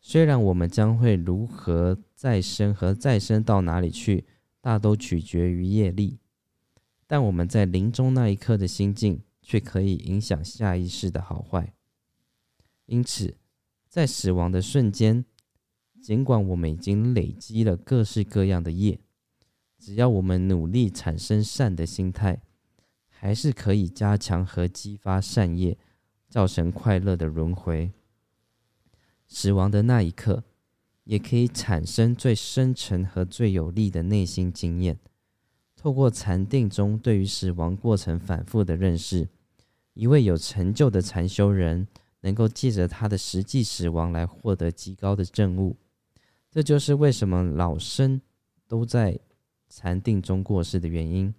[0.01, 4.25] 虽然我们将会如何再生和再生到哪里去，
[4.63, 6.17] 大都取决于业力，
[7.09, 11.75] 但我们在临终那一刻的心境却可以影响下一世的好坏。
[12.85, 13.37] 因此，
[13.89, 15.25] 在死亡的瞬间，
[16.01, 19.01] 尽管我们已经累积了各式各样的业。
[19.79, 22.43] 只要我们努力产生善的心态，
[23.09, 25.79] 还是可以加强和激发善业，
[26.29, 27.93] 造成快乐的轮回。
[29.27, 30.45] 死亡的那一刻，
[31.05, 34.99] 也可以产生最深沉和最有力的内心经验。
[35.79, 39.27] 透过禅定中对于死亡过程反复的认识，
[39.95, 41.87] 一位有成就的禅修人
[42.21, 45.77] 能够借着他的实际死亡来获得极高的证悟。
[46.51, 48.21] 这就是为什么老生
[48.67, 49.19] 都在。
[49.71, 51.35] 禅定中过世的原因，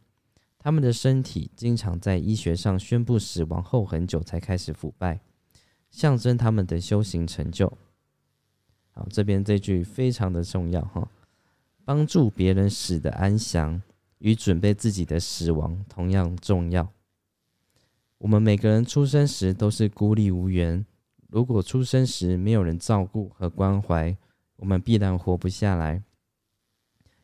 [0.60, 5.20] 他们的身体经常在医学上宣布死亡后很久才开始腐败，
[5.90, 7.76] 象征他们的修行成就。
[8.92, 11.10] 好，这边这句非常的重要哈，
[11.84, 13.82] 帮助别人死的安详
[14.20, 16.94] 与准备自己的死亡同样重要。
[18.20, 20.86] 我们每个人出生时都是孤立无援，
[21.28, 24.16] 如果出生时没有人照顾和关怀，
[24.56, 26.04] 我们必然活不下来，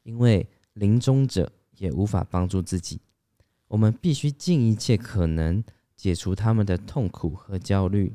[0.03, 0.49] 因为。
[0.75, 2.99] 临终者也无法帮助自己，
[3.69, 5.63] 我们必须尽一切可能
[5.95, 8.13] 解除他们的痛苦和焦虑，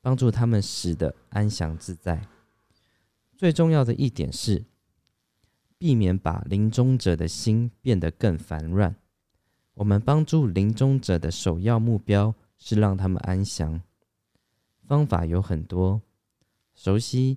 [0.00, 2.26] 帮助他们死得安详自在。
[3.36, 4.64] 最重要的一点是，
[5.84, 8.96] 避免把临终者的心变得更烦乱。
[9.74, 13.82] 我们帮助临终者的首要目标是让他们安详。
[14.86, 16.00] 方法有很多，
[16.74, 17.36] 熟悉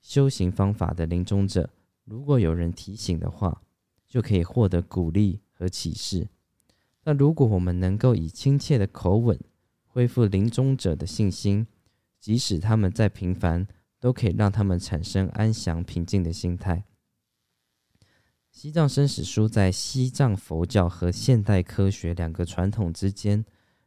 [0.00, 1.68] 修行方法的临终者，
[2.04, 3.60] 如果有人提醒的话。
[4.06, 6.28] 就可以获得鼓励和启示。
[7.04, 9.38] 那如果我们能够以亲切的口吻
[9.86, 11.66] 恢复临终者的信心，
[12.18, 13.68] 即使他们再平凡，
[14.00, 16.84] 都可以让他们产生安详平静的心态。
[18.62, 23.42] 西藏生死书在西藏佛教和现代科学两个传统之间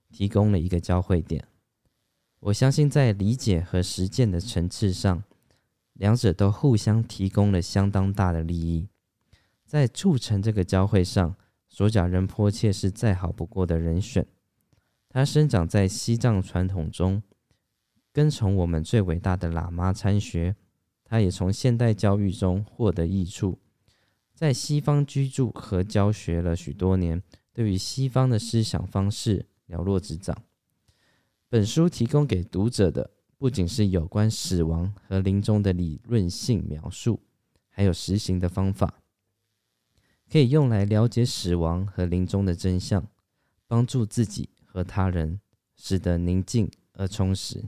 [0.10, 1.46] 提供了一个交汇点。
[2.40, 5.24] 我相信在理解和实践的层次上，
[5.94, 8.88] 两者都互相提供了相当大的利益。
[9.64, 11.36] 在促成这个交汇上，
[11.70, 14.26] 索甲仁迫切是再好不过的人选。
[15.08, 17.22] 他生长在西藏传统中，
[18.12, 20.56] 跟从我们最伟大的喇嘛参学。
[21.04, 23.60] 他也从现代教育中获得益处，
[24.34, 27.22] 在西方居住和教学了许多年，
[27.54, 30.44] 对于西方的思想方式了若指掌。
[31.50, 37.22] 本书提供给读者的不仅是有关死亡和临终的理论性描述，
[37.70, 39.02] 还有实行的方法。
[40.32, 43.08] 可以用来了解死亡和临终的真相，
[43.68, 45.40] 帮助自己和他人，
[45.76, 47.66] 使得宁静而充实。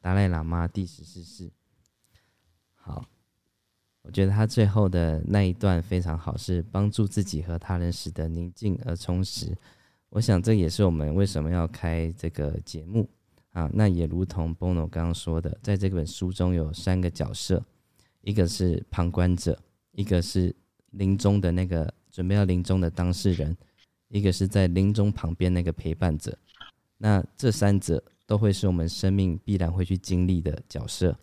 [0.00, 1.52] 达赖喇嘛第十四世，
[2.74, 3.06] 好，
[4.02, 9.56] 我觉得他最后的那一段非常好，是帮助自己和他人，使得宁静而充实。
[10.10, 13.08] 我想这也是我们为什么要开这个节目
[13.52, 13.70] 啊。
[13.72, 17.64] 那也如同 Bono 刚刚说的，在这本书中有三个角色，
[18.20, 19.58] 一个是旁观者，
[19.92, 20.54] 一个是。
[20.92, 23.56] 临终的那个准备要临终的当事人，
[24.08, 26.36] 一个是在临终旁边那个陪伴者，
[26.98, 31.18] 那这三者都会是我们生命必然会去经历的角色。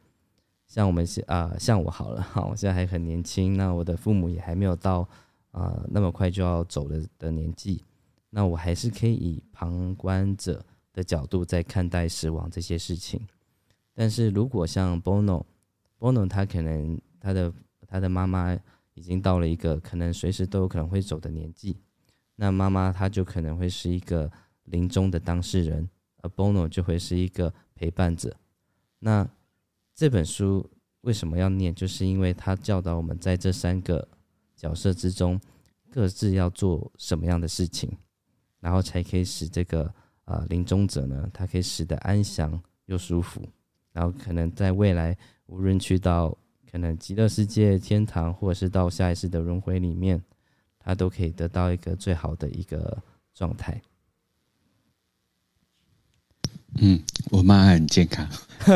[0.70, 5.06] 像我们是啊，像我好了 哈，我现在还很年轻，那我的父母也还没有到
[5.52, 7.84] 啊那么快就要走的的年纪，
[8.30, 13.20] 那我还是可以以旁观者的角度在看待死亡这些事情。
[13.94, 17.52] 但是如果像 Bono，Bono 他可能他的
[17.86, 18.58] 他的妈妈。
[18.96, 21.78] 已经到了一个可能随时都有可能会走的年纪，
[22.36, 24.30] 那妈妈她就可能会是一个
[24.66, 28.36] 临终的当事人，而 Bono 就会是一个陪伴者。
[29.00, 29.26] 那
[30.00, 30.66] 这本书
[31.02, 31.76] 为什么要念？
[31.76, 34.08] 就是因为他教导我们在这三个
[34.56, 35.38] 角色之中，
[35.92, 37.92] 各自要做什么样的事情，
[38.62, 39.94] 然后才可以使这个
[40.24, 43.46] 啊临终者呢，他可以使得安详又舒服。
[43.92, 46.30] 然后可能在未来，无论去到
[46.72, 50.24] 可能极乐世界、天堂，或者是到下一世的轮回里面，
[50.80, 52.98] 他都可以得到一个最好的一个
[53.34, 53.82] 状态。
[56.76, 57.00] 嗯，
[57.32, 58.28] 我妈很健康。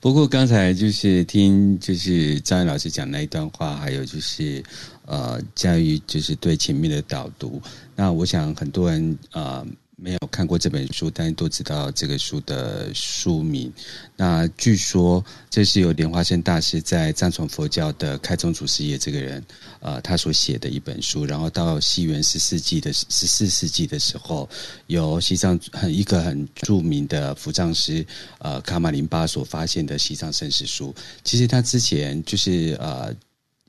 [0.00, 4.62] 不过刚才就是听就是张毅老师讲那一段话，还有就是
[5.06, 7.60] 呃，嘉瑜就是对前面的导读。
[7.94, 9.64] 那我想很多人啊。
[9.96, 13.72] 没有看过这本书，但是都知道这个书的书名。
[14.16, 19.44] 那据说这是由莲花生大师在藏传佛教的开宗祖师爷这个人，
[19.80, 21.24] 呃，他所写的一本书。
[21.24, 24.48] 然后到西元十世纪的十四世纪的时候，
[24.88, 28.04] 由西藏很一个很著名的佛藏师，
[28.38, 30.94] 呃，卡马林巴所发现的西藏生死书。
[31.22, 33.14] 其实他之前就是呃。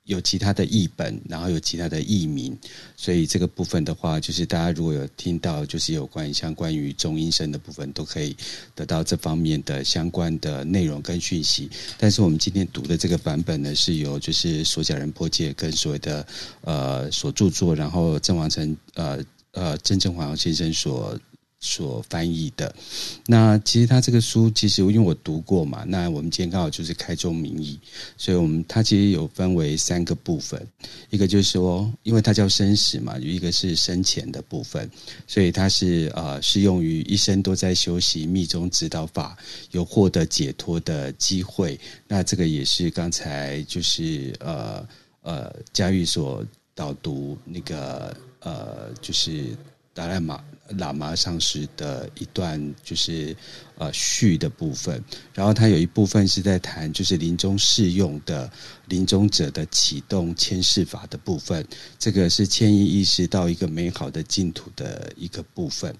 [0.05, 2.55] 有其他的译本，然后有其他的译名，
[2.95, 8.35] 所以这个部分的话，就是大家如果有听到，就是有关相关于中音声的部分，都可以
[8.75, 11.69] 得到这方面的相关的内容跟讯息。
[11.97, 16.25] 但是我们今天读的这个版本呢，是由就是所讲人破戒跟所谓的
[16.61, 19.19] 呃所著作，然后郑王成呃
[19.53, 21.19] 呃郑正华先生所。
[21.65, 22.73] 所翻译的，
[23.25, 27.79] 那其实他这个书，其实因为我读过嘛，那我们今天刚好就是开宗明义，
[28.17, 30.65] 所以我们它其实有分为三个部分，
[31.09, 34.87] 一个就是说，因为它叫生死嘛，有一个是生前的部分，
[35.25, 39.35] 所以它是呃适用于一生都在修习密宗指导法，
[39.71, 41.79] 有获得解脱的机会。
[42.07, 44.87] 那这个也是刚才就是呃
[45.23, 46.45] 呃嘉玉所
[46.75, 49.57] 导读那个呃就是
[49.93, 50.43] 达赖玛。
[50.79, 53.35] 喇嘛上师的一段就是
[53.77, 55.03] 呃序的部分，
[55.33, 58.51] 然后他有一部分是在谈就是临终适用的
[58.87, 61.63] 临终者的启动牵示法的部分，
[61.99, 65.95] 这个是迁移意识到一个美好的净土的一个部分。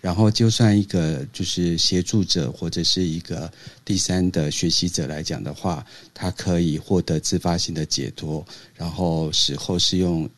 [0.00, 3.52] 然后就算一个就是协助者或者是一个
[3.84, 5.84] 第三的学习者来讲的话，
[6.14, 10.30] 他可以获得自发性的解脱，然后死后是用。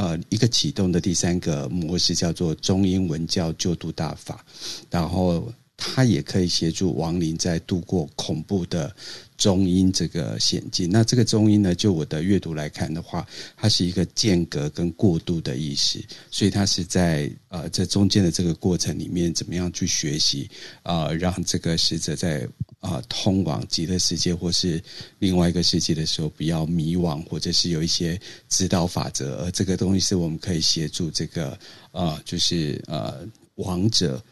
[0.00, 4.42] 呃，一个启动的第三个模式叫做中英文教救度大法，
[4.88, 8.96] 然后它也可以协助亡灵在度过恐怖的。
[9.36, 11.74] 中英这个险境，那这个中英呢？
[11.74, 13.26] 就我的阅读来看的话，
[13.56, 15.98] 它是一个间隔跟过渡的意思，
[16.30, 20.46] 所以它是在呃这中间的这个过程里面，怎么样去学习
[20.82, 22.46] 啊，让这个使者在
[22.80, 24.82] 啊通往极乐世界或是
[25.18, 31.58] 另外一个世界的时候，不要迷惘，或者是有一些指导法则，而这个东西是我们可以协助这个
[31.92, 34.22] 啊，就是呃亡者。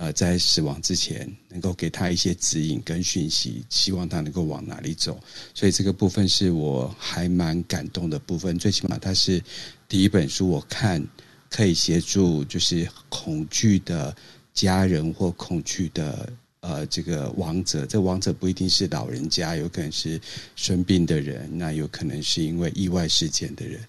[0.00, 5.18] 呃，在死亡之前，能够给他一些指引跟讯息，希望他能够往哪里走。
[5.52, 8.56] 所以这个部分是我还蛮感动的部分。
[8.56, 9.42] 最起码，它是
[9.88, 11.04] 第一本书，我看
[11.50, 14.16] 可以协助就是恐惧的
[14.54, 17.86] 家人或恐惧的呃这个王者。
[17.86, 20.20] 这王者不一定是老人家，有可能是
[20.56, 23.80] 生病的人，那有可能是因为意外事件的人。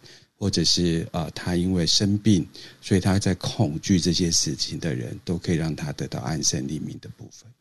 [0.41, 2.47] 或者是呃，他因为生病，
[2.79, 7.51] 所以他在恐惧这些事情的人，都可以让他得到安身立命的部分。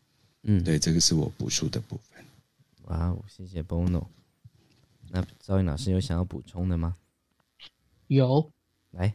[0.45, 2.25] 嗯，对，这个是我补述的部分。
[2.85, 4.07] 哇，谢谢 Bono。
[5.11, 6.95] 那赵云老师有想要补充的吗？
[8.07, 8.49] 有，
[8.93, 9.13] 来，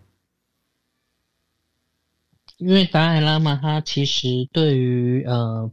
[2.58, 5.72] 因为达赖喇嘛他其实对于呃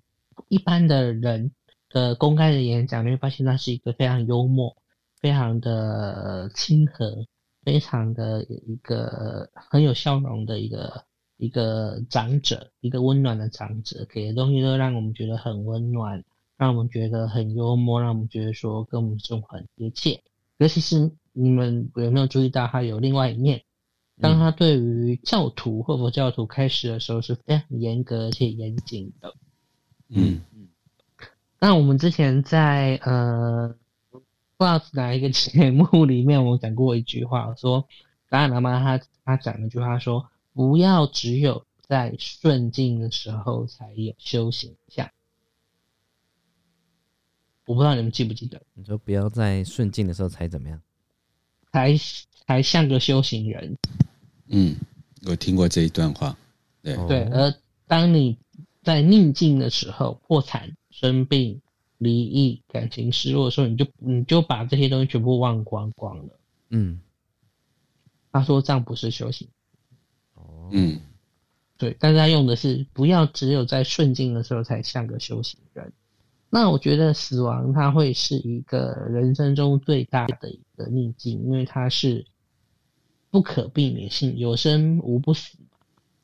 [0.50, 1.52] 一般的人
[1.88, 4.76] 的公开的演讲，你会发现他是一个非常幽默、
[5.18, 7.24] 非常的亲和。
[7.62, 11.04] 非常的一个很有笑容的一个
[11.36, 16.24] 一个长者，一个温暖的长者，给的东西都让我们觉得很温暖，
[16.56, 20.22] 让我们觉得很幽默，让我们觉得说跟我们生活很贴切。
[20.56, 23.62] 尤其是你们有没有注意到，他有另外一面，
[24.22, 29.34] 当他对于教徒或佛教徒开始的时候是非常严格而且严谨的。
[30.10, 30.68] 嗯嗯。
[31.58, 33.74] 那我们之前在呃。
[34.56, 37.88] 不知道是哪一个节目里面，我讲过一句话，说
[38.28, 45.10] 达赖喇嘛他他讲了一句话说，不要只有在顺境的时候才有修行下。
[47.64, 48.60] 我不知道你们记不记得？
[48.74, 50.78] 你说不要在顺境的时候才怎么样？
[51.72, 51.96] 才
[52.46, 53.78] 才像个修行人。
[54.48, 54.76] 嗯，
[55.24, 56.36] 我听过这一段话。
[56.82, 57.50] 对对，而
[57.86, 58.36] 当你
[58.94, 61.60] 在逆境的时候，破产、生病。
[62.02, 66.40] 离异、感情失落的时候，你就你就把这些东西全部忘光光了。
[66.70, 66.98] 嗯，
[68.32, 69.46] 他说这样不是修行。
[70.32, 70.98] 哦，嗯，
[71.76, 75.92] 对，但是他用的是不要只有在顺境的时候才像个修行人。
[76.48, 82.24] 那我觉得死亡它会是一个人生中最大的一个逆境，因为它是
[83.30, 85.58] 不可避免性，有生无不死。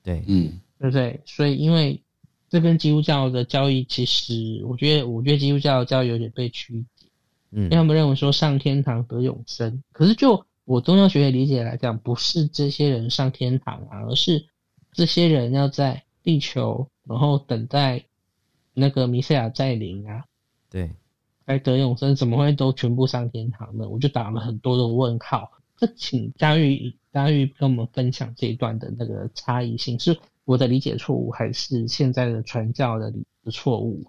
[0.02, 1.20] 对，嗯，对不对？
[1.26, 2.02] 所以因为
[2.49, 7.07] 这跟基督教的教义其实，我觉得，我觉得基督教的教义有点被曲解，
[7.51, 14.47] 嗯因为他们认为说上天堂得永生，可是就我宗教学的理解来讲，不是这些人上天堂啊，而是
[14.92, 18.05] 这些人要在地球，然后等待
[18.74, 20.24] 那个弥赛亚再临啊，
[20.70, 20.90] 对，
[21.44, 23.88] 来得永生，怎么会都全部上天堂呢？
[23.88, 25.51] 我就打了很多的问号。
[25.78, 34.03] 这请佳玉佳玉跟我们分享这一段的那个差异性，是我的理解错误，还是现在的传教的理的错误？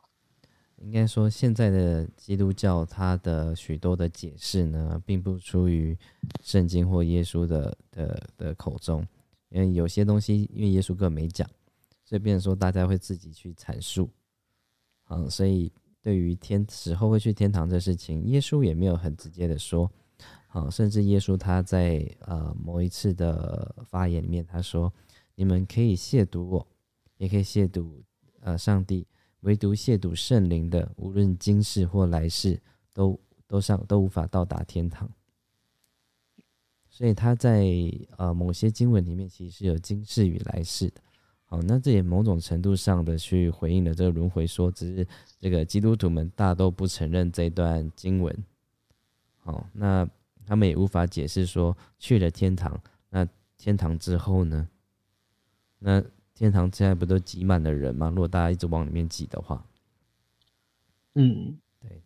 [0.77, 5.97] 应该说现在的基督教它的许多的解释呢，并不出于
[6.43, 9.03] 圣经或耶稣的的的口中，
[9.49, 11.49] 因为有些东西因为耶稣根本没讲，
[12.05, 14.07] 所以变成说大家会自己去阐述。
[15.09, 15.71] 嗯，所以
[16.03, 19.91] 对于天死后会去天堂这事情，耶稣也没有很直接的说。
[20.47, 24.91] 好，甚至耶稣他在呃某一次的发言里面，他说
[25.37, 26.67] ：“你们可以亵渎我，
[27.17, 28.03] 也可以亵渎
[28.41, 29.07] 呃上帝，
[29.39, 32.59] 唯独亵渎圣灵的，无论今世或来世，
[32.91, 33.17] 都
[33.47, 35.09] 都上都无法到达天堂。”
[36.91, 37.65] 所以他在
[38.17, 41.01] 呃某些经文里面，其实是有今世与来世的。
[41.45, 45.07] 好，那这也某种程度上的去回应了这个轮回说，只是
[45.39, 48.43] 这个基督徒们大都不承认这段经文。
[49.37, 50.05] 好，那。
[50.45, 53.27] 他们也无法解释说去了天堂，那
[53.57, 54.65] 天堂之后呢？
[55.79, 56.03] 那
[56.33, 58.09] 天堂现在不都挤满了人吗？
[58.09, 59.65] 如果大家一直往里面挤的话，
[61.15, 62.01] 嗯，对。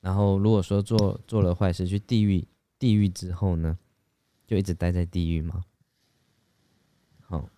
[0.00, 2.46] 然后如果说做做了坏事去地狱，
[2.78, 3.78] 地狱之后呢，
[4.46, 5.64] 就一直待在地狱吗？
[7.22, 7.48] 好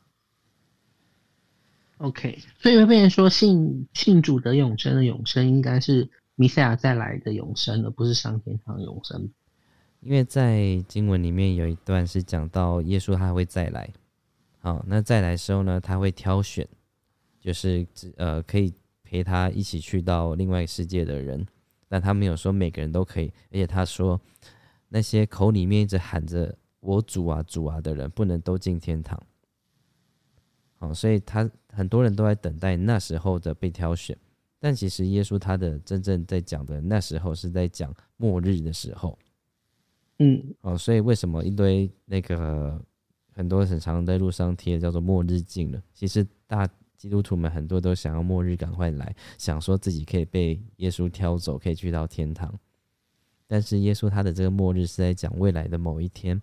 [1.99, 9.31] ，OK，所以会变成说信信主得永生的永生，应该是弥赛亚再来的永生，而不是上天堂永生。
[10.01, 13.93] 因为在经文里面有一段是讲到耶稣他会再来，
[14.61, 16.67] 好，那再来时候呢，他会挑选，
[17.41, 17.87] 就是
[18.17, 21.47] 呃可以陪他一起去到另外世界的人，
[21.89, 24.21] 但他没有说每个人都可以，而且他说
[24.89, 29.21] 那些口里面一直喊着我主啊主啊的人，不能都进天堂。
[30.77, 34.17] 好，所以他很多人都在等待那时候的被挑选，
[34.59, 39.19] 但其实耶稣他的真正在讲的那时候是在讲末日的时候。
[40.19, 42.85] 嗯，哦，所以为什么一堆那个
[43.39, 45.81] 很多很常在路上贴叫做“末日镜了”？
[45.95, 52.53] 其实大基督徒们很多都想要末日赶快来，想说自己可以被耶稣挑走，可以去到天堂。
[53.47, 56.43] 但是耶稣他的这个末日是在讲未来的某一天，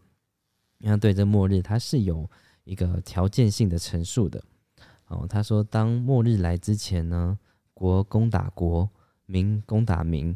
[0.77, 2.29] 那对这末日他是有
[2.63, 4.41] 一个条件性的陈述的。
[5.07, 7.37] 哦，他说当末日来之前呢，
[7.73, 8.89] 国攻打国，
[9.25, 10.33] 民攻打民。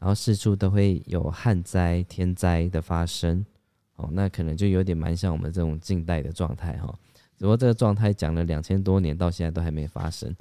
[0.00, 3.46] 然后四处都会有旱灾、天灾的发生，
[4.00, 6.98] 哦，那可能就有点蛮像我们这种近代的状态哈。
[7.36, 10.34] 只不过这个状态讲了两千多年，到现在都还没发生。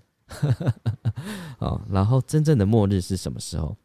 [1.59, 3.75] 哦，然后真正的末日是什么时候？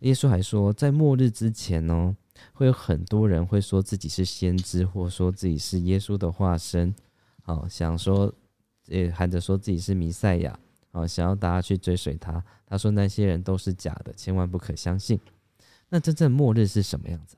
[0.00, 2.14] 耶稣还说，在末日之前哦，
[2.52, 6.94] 会有很多人会说自己是先知，或说自己是耶稣的化身，
[7.46, 8.32] 哦，想说，
[8.86, 10.58] 也喊着说自己是弥赛亚。
[10.92, 12.44] 哦，想要大家去追随他。
[12.66, 15.18] 他说那些人都是假的，千万不可相信。
[15.88, 17.36] 那真正末日是什么样子？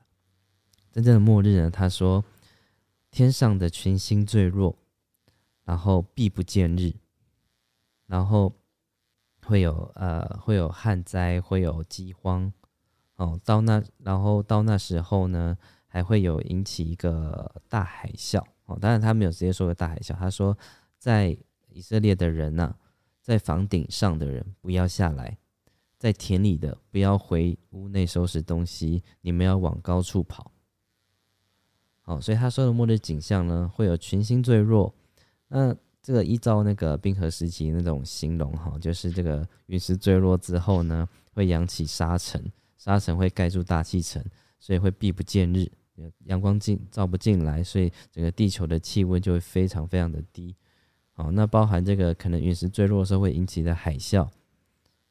[0.97, 1.69] 真正的末日呢？
[1.69, 2.25] 他说
[3.11, 4.75] 天上的群星坠落，
[5.63, 6.91] 然后必不见日，
[8.07, 8.51] 然后
[9.43, 12.51] 会有呃会有旱灾，会有饥荒。
[13.17, 18.43] 哦，到那然后到那时候呢，还会有引起一个大海啸。
[18.65, 20.57] 哦，当然他没有直接说个大海啸，他说
[20.97, 21.37] 在
[21.67, 22.75] 以色列的人呐。
[23.21, 25.37] 在房顶上的人不要下来，
[25.99, 30.53] 在田里的不要回屋内收拾东西，你们要往高处跑。
[32.07, 34.93] 哦，所以他说的末日景象呢，会有群星坠落。
[35.49, 42.41] 那这个依照那个冰河时期那种形容哈，就是这个陨石坠落之后呢，会扬起沙尘，
[42.77, 44.23] 沙尘会盖住大气层，
[44.57, 45.69] 所以会避不见日，
[46.23, 50.55] 阳光进照不进来，所以整个地球的气温就会非常非常的低。
[51.11, 54.25] 好，那包含这个可能陨石坠落的时候会引起的海啸，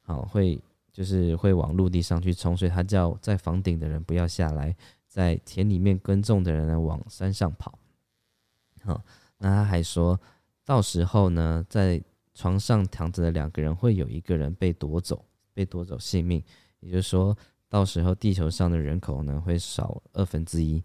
[0.01, 0.59] 好，会
[0.93, 4.75] 就是会往陆地上去冲，所以他叫在房顶的人不要下来，
[5.17, 7.79] 在田里面耕种的人呢往山上跑。
[8.83, 9.03] 好，
[9.39, 10.21] 那他还说
[10.63, 12.03] 到时候呢，在
[12.35, 16.45] 床上躺着的两个人会有一个人被夺走，被夺走性命，
[16.81, 17.35] 也就是说
[17.67, 20.85] 到时候地球上的人口呢会少二分之一。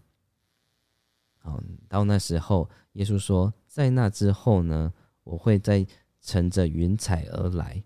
[1.40, 4.90] 好，到那时候，耶稣说，在那之后呢？
[5.24, 5.86] 我会再
[6.20, 7.84] 乘着云彩而来。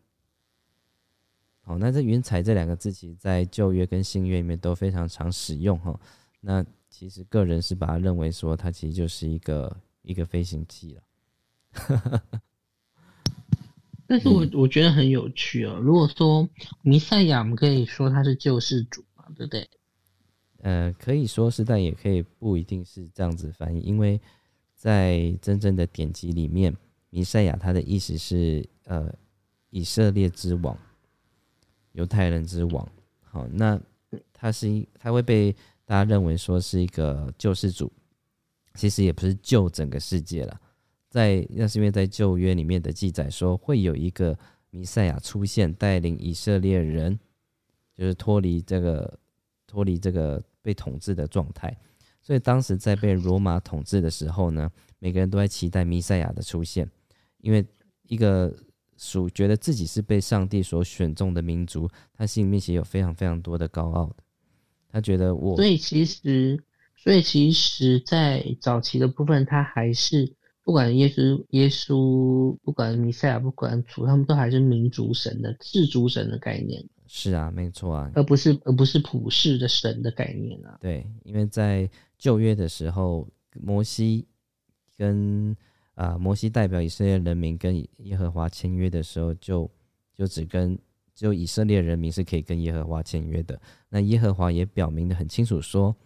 [1.60, 6.00] 好，那这云彩这两个字，其实在旧约跟新约里面都非常常使用哈。
[6.40, 11.02] 那其实个人是把它认为说，它其实就是一个一个飞行器了。
[14.08, 15.80] 但是我我觉得很有趣哦。
[15.82, 16.48] 如果说
[16.82, 19.68] 弥赛亚，我们可以说他是救世主嘛，对不对？
[20.62, 24.20] 呃，可以说是，但也可以不一定是这样子翻译，因为
[24.76, 26.72] 在真正的典籍里面，
[27.10, 29.12] 弥赛亚他的意思是呃
[29.70, 30.78] 以色列之王，
[31.92, 32.88] 犹太人之王。
[33.22, 33.78] 好，那
[34.32, 35.54] 他是一，他会被
[35.86, 37.90] 大家认为说是一个救世主，
[38.74, 40.60] 其实也不是救整个世界了。
[41.08, 44.36] 在那是因为在旧约里面的记载说，会有一个
[44.68, 47.18] 弥赛亚出现，带领以色列人，
[47.94, 49.18] 就是脱离这个
[49.66, 51.74] 脱离这个被统治的状态。
[52.20, 54.68] 所以当时在被罗马统治的时候呢，
[54.98, 56.90] 每个人都在期待弥赛亚的出现，
[57.38, 57.64] 因为
[58.02, 58.52] 一个
[58.96, 64.16] 属觉得自己是被上帝所选中的民族，他心里面其实有非常非常多的高傲的，
[64.96, 66.58] 他觉得我所以其实，
[66.96, 70.32] 所以其实，在早期的部分，他还是
[70.64, 80.78] 不管耶稣、耶稣，不管弥赛亚，不管主，他们都还是民族神的世族神的概念，是啊，没错啊，而不是而不是普世的神的概念啊。
[80.80, 81.86] 对，因为在
[82.16, 84.26] 旧约的时候，摩西
[84.96, 85.54] 跟
[85.94, 89.70] 啊、摩西代表以色列人民跟耶和华签约的时候，就
[90.14, 90.78] 就只跟
[91.16, 93.58] 只有以色列人民是可以跟耶和华签约的。
[93.88, 95.96] 那耶和华也表明的很清楚说，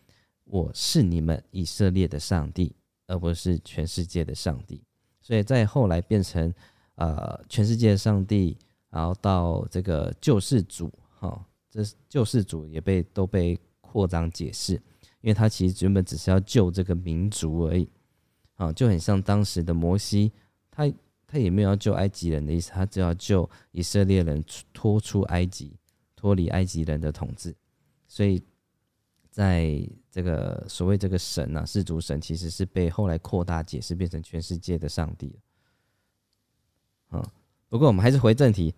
[0.45, 2.75] 我是你们以色列的上帝，
[3.09, 4.81] 而不是全世界的上帝。
[5.21, 6.55] 所以在后来变成
[6.95, 8.57] 呃全世界的上帝，
[8.89, 10.89] 然后到这个救世主，
[11.19, 14.75] 哈、这救世主也被都被扩张解释，
[15.21, 17.89] 因为他其实原本只是要救这个民族而已，
[18.55, 20.33] 啊，就很像当时的摩西，
[20.71, 20.91] 他
[21.31, 25.77] 他也没有要救埃及人的意思，他只要救以色列人出脱出埃及，
[26.17, 27.55] 脱离埃及人的统治，
[28.09, 28.43] 所以
[29.31, 35.33] 在这个所谓这个神啊，世族神其实是被后来扩大解释，变成全世界的上帝
[37.11, 37.19] 了。
[37.21, 37.33] 啊，
[37.69, 38.75] 不过我们还是回正题，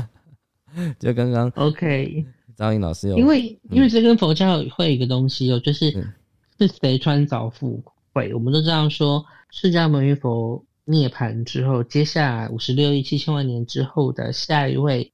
[0.98, 6.10] 就刚刚 OK， 张颖老师有因为因为这跟佛教会有一个东西哦，就是嗯
[6.58, 8.32] 是谁穿凿附会。
[8.32, 15.12] 我们都知道说，释迦牟尼佛涅槃之后，接下来五十六亿七千万年之后的下一位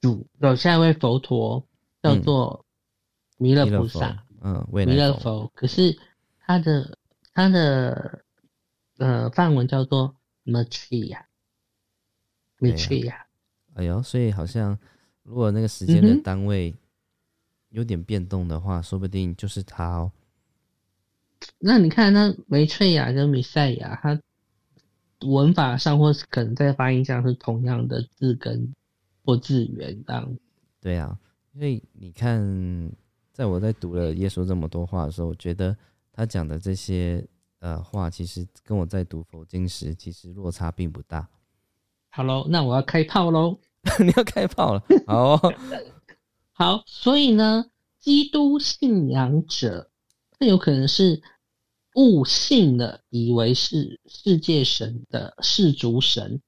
[0.00, 1.64] 主，有下一位佛陀
[2.02, 2.66] 叫做
[3.38, 5.96] 弥勒佛菩萨。，嗯，弥，勒佛，可是
[6.40, 6.98] 他的
[7.32, 8.24] 他的
[8.98, 11.20] 呃梵文叫做 Maitreya。
[12.58, 13.14] Maitreya，
[13.74, 14.76] 哎呦，所以好像
[15.22, 16.74] 如果那个时间的单位
[17.70, 20.10] 有点变动的话，说不定就是他哦。
[21.58, 24.20] 那你看，那梅翠亚跟米赛亚，它
[25.24, 28.74] 文法上或是可能在发音上是同样的字根
[29.24, 30.36] 或字源这样。
[30.80, 31.18] 对啊，
[31.52, 32.92] 因为你看，
[33.32, 35.76] 在我在读了耶稣这么多话的时候，我觉得
[36.12, 37.26] 他讲的这些
[37.60, 41.28] 呃话，其实跟我在读佛经时，其实落差并不大。
[42.10, 43.58] 好喽，那我要开炮喽。
[43.98, 45.54] 你要开炮了，好、哦，
[46.54, 47.66] 好，所以呢，
[47.98, 49.90] 基督信仰者，
[50.38, 51.20] 他有可能是
[51.94, 56.40] 误信了，以为是世界神的世族神，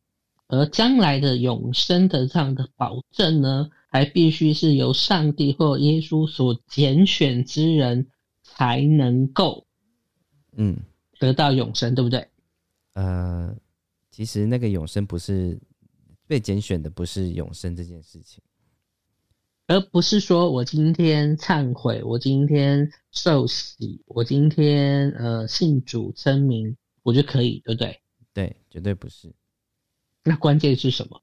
[0.49, 8.07] 而将来的永生的这样的保证呢，还必须是由上帝或耶稣所拣选之人
[8.43, 9.67] 才能够
[10.57, 10.77] 嗯，
[11.19, 12.27] 得到永生，对不对？
[12.95, 13.55] 呃，
[14.11, 15.61] 其实那个永生不是
[16.27, 18.43] 被拣选的，不是永生这件事情。
[19.67, 28.01] 而不是说我今天忏悔，我今天受洗，我今天呃信主称名，我就可以，对不对？
[28.35, 29.33] 对，绝对不是。
[30.23, 31.23] 那关键是什么？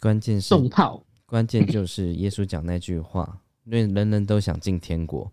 [0.00, 1.04] 关键是送炮。
[1.24, 5.30] 关键就是耶稣讲那句话，因为人人都想进天国。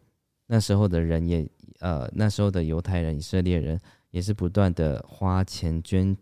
[0.47, 1.49] 那时候的人也，
[1.79, 3.79] 呃，那时候的犹太人、以色列人
[4.11, 6.15] 也是不断的花钱捐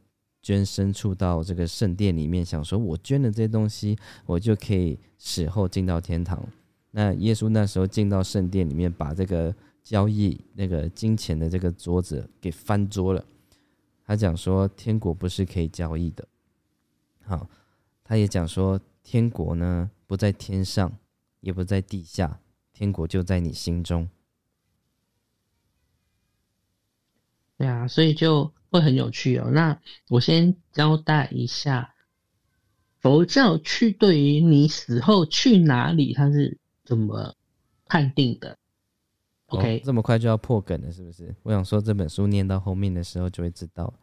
[0.44, 6.46] 捐牲畜到这个圣殿里面，想说我捐了这些东西，我就可以死后进到天堂。
[6.92, 13.26] 那耶稣那时候进到圣殿里面，把这个交易那个金钱的这个桌子给翻桌了。
[14.06, 16.28] 他讲说，天国不是可以交易的。
[17.24, 17.50] 好，
[18.04, 20.92] 他也讲说，天国呢不在天上，
[21.40, 22.42] 也不在地下，
[22.74, 24.10] 天国就在你心中。
[27.58, 29.50] 对啊，所以就会很有趣哦。
[29.52, 31.94] 那我先交代一下，
[33.00, 37.36] 佛教去对于你死后去哪里，它是怎么
[37.86, 38.58] 判定的
[39.48, 41.36] ？OK，、哦这么快就要破梗了，是不是？
[41.44, 43.94] 我想说这本书念到后面的时候就会知道。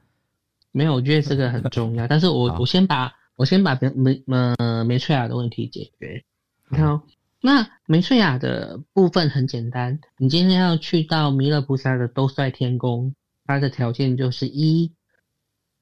[0.73, 2.07] 没有，我觉得这个很重要。
[2.09, 6.25] 但是我我先把我先把梅梅呃梅翠雅的问题解决。
[6.69, 7.03] 你看哦，
[7.41, 13.15] 那梅翠雅的部分很简单，你今天要去到弥勒菩萨的兜率天宫，
[13.55, 14.93] 它的条件就是一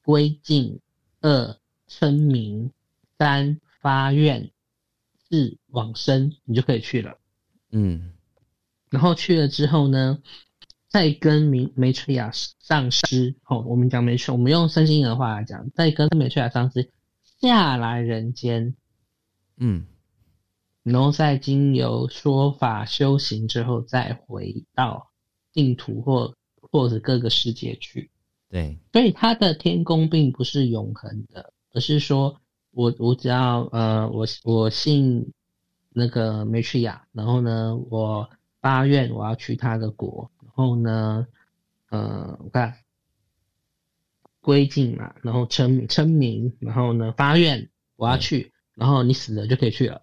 [0.03, 0.81] 归敬，
[1.21, 1.57] 二
[1.87, 2.71] 称名，
[3.19, 4.51] 三发愿，
[5.19, 7.19] 四往生，你就可以去了。
[7.71, 8.13] 嗯。
[8.91, 10.23] 然后去了之后呢，
[10.89, 16.91] 再跟梅梅翠亚上师，哦，我们讲梅翠，我们用圣经的话来讲，再跟梅翠亚上师
[17.41, 18.75] 下来人间，
[19.59, 19.87] 嗯。
[20.85, 25.11] 然后再经由说法修行之后，再回到
[25.53, 26.35] 净土或
[26.71, 28.11] 或者各个世界去。
[28.51, 32.41] 对，所以他的天宫并不是永恒的，而是说
[32.71, 35.33] 我我只要呃我我信
[35.91, 38.29] 那个梅去雅，然后呢我
[38.61, 41.27] 发愿我要去他的国，然后呢
[41.91, 42.75] 呃我看
[44.41, 50.01] 归敬嘛，然后称称名，然后呢发愿我要去，然后你死了就可以去了，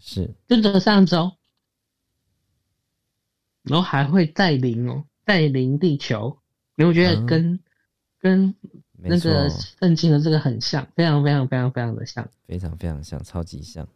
[0.00, 1.36] 是，就这样子哦。
[3.64, 6.38] 然后还会再临哦，带领地球，
[6.76, 7.60] 因为我觉得嗯跟、
[8.20, 8.54] 跟，
[8.98, 12.28] 那个圣经的这个很像，非常非常非常非常的像。
[12.46, 13.88] 非常非常像，超级像。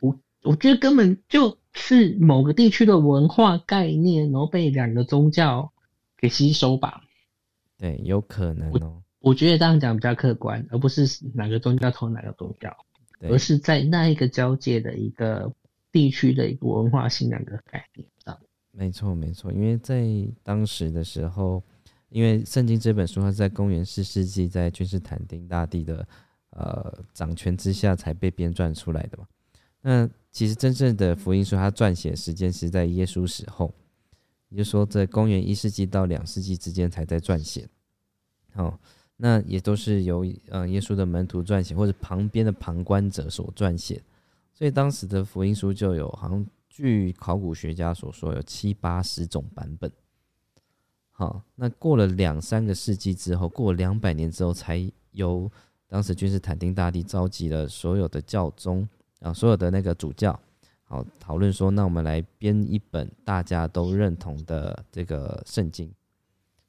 [0.00, 5.72] 我我觉得根本就是某个地区的文化概念，然后被两个宗教
[6.16, 7.02] 给吸收吧。
[7.76, 9.02] 对，有可能哦。
[9.20, 11.04] 我觉得这样讲比较客观，而不是
[11.34, 12.76] 哪个宗教投哪个宗教，
[13.20, 15.52] 而，是在那一个交界的一个
[15.90, 18.38] 地区的一个文化信仰的概念上。
[18.78, 20.06] 没错没错，因为在
[20.44, 21.60] 当时的时候，
[22.10, 26.06] 因为圣经这本书它在公元四世纪在君士坦丁大帝的
[26.50, 29.26] 呃掌权之下才被编撰出来的嘛。
[29.80, 33.74] 那其实真正的福音书，它撰写时间是在耶稣死后，
[34.48, 37.68] 也就是说在公元一世纪到两世纪之间才在撰写。
[38.54, 38.78] 哦，
[39.16, 44.00] 那也都是由呃耶稣的门徒撰写，或者旁边的旁观者所撰写。
[44.54, 46.46] 所以当时的福音书就有好像
[46.78, 49.90] 据考古学家所说有七八十种版本。
[51.10, 55.50] 好，那过了两三个世纪之后，过两百年之后，才由
[55.88, 60.38] 当时君士坦丁大帝召集了所有的教宗啊，所有的那个主教，
[60.84, 65.92] 好讨论说，那我们来编一本大家都认同的这个圣经。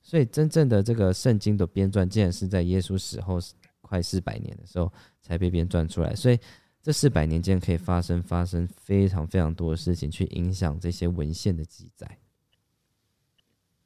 [0.02, 3.38] 所以真正的这个圣经的编撰，竟然是在耶稣死后
[3.80, 4.92] 快四百年的时候
[5.22, 6.16] 才被编撰出来。
[6.16, 6.40] 所以
[6.82, 12.18] 这四百年间可以发生发生非常非常多的事情，去影响这些文献的记载。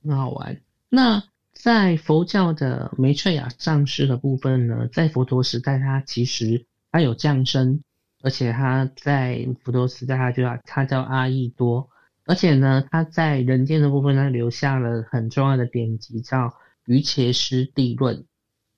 [0.03, 0.61] 很好玩。
[0.89, 1.23] 那
[1.53, 7.81] 在佛教的梅翠雅上师的部分呢，在佛陀时代，他其实他有降生，
[8.21, 11.89] 而且他在佛陀时代，他就叫他叫阿逸多，
[12.25, 16.47] 而且呢，他在人间的部分，他留下了很重要的典籍，叫
[16.85, 18.17] 《瑜伽师地论》。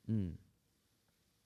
[0.08, 0.34] 嗯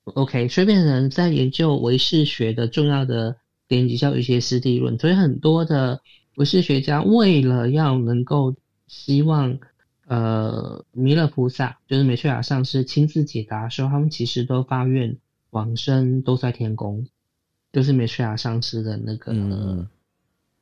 [0.06, 3.38] OK，所以变成在研究唯识学的重要的
[3.68, 6.02] 典籍叫《瑜伽师地论》，所以很多的
[6.36, 8.56] 唯识学家为了要能够
[8.88, 9.60] 希望
[10.08, 15.16] 呃弥勒菩萨就是美翠亚上师亲自解答的时候，他们其实都发愿
[15.52, 17.08] 往生都在天宫，
[17.72, 19.88] 就是美翠亚上师的那个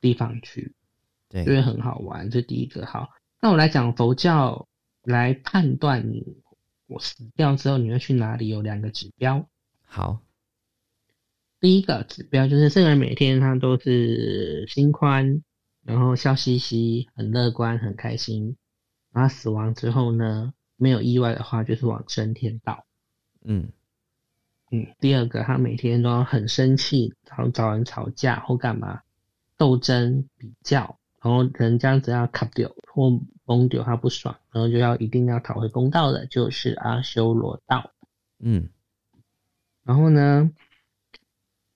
[0.00, 0.74] 地方去。
[1.30, 2.28] 对，因为很好玩。
[2.28, 3.08] 这第一个好，
[3.40, 4.66] 那我来讲佛教
[5.04, 6.04] 来判断
[6.88, 9.46] 我死掉之后你会去哪里，有两个指标。
[9.84, 10.20] 好，
[11.60, 15.42] 第一个指标就是这个人每天他都是心宽，
[15.84, 18.56] 然后笑嘻嘻，很乐观，很开心。
[19.12, 22.86] 然后死亡之后呢，没有意外的话，就是往生天道。
[23.44, 23.70] 嗯
[24.70, 29.02] 嗯，第二个，他每天都要很生气，然后找人吵架或干嘛，
[29.56, 30.98] 斗争比较，
[31.28, 37.92] 然后人家只要卡掉或崩掉，他不爽，然后就要一定要讨回公道的，就是阿修罗道。
[38.38, 38.70] 嗯
[39.84, 40.50] 然后呢，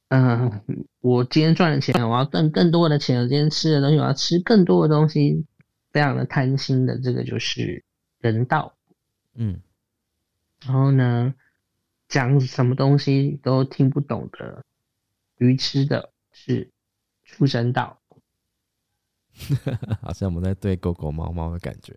[0.08, 0.62] 嗯、
[1.02, 5.44] 我今天赚的钱，我要赚更多的钱，我今天吃的东西，我要吃更多的东西，
[5.90, 7.84] 非常的贪心的，这个就是
[8.20, 8.74] 人道。
[9.34, 9.60] 嗯
[10.64, 11.34] 然后呢，
[12.08, 14.64] 讲什么东西都听不懂的、
[15.36, 16.70] 愚痴的是
[17.22, 17.98] 畜生道。
[20.02, 21.94] 好像我们在对狗狗、猫猫的感觉。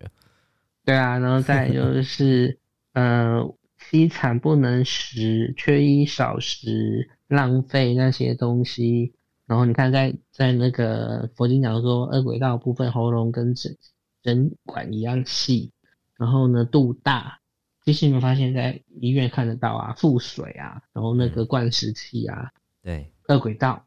[0.84, 2.58] 对啊，然后再就是
[2.94, 3.42] 呃，
[3.78, 9.14] 凄惨不能食，缺衣少食，浪费那些东西。
[9.46, 13.76] 然后你看在，在那个佛经讲说，二轨道部分喉咙跟整
[14.22, 15.70] 人管一样细，
[16.16, 17.40] 然后呢肚大。
[17.84, 22.50] 其实你们发现，在医院看得到啊，腹水啊，然后那个灌食器啊，
[22.82, 23.84] 对二轨道。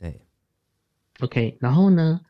[0.00, 0.20] 对
[1.20, 2.20] ，OK，然后呢，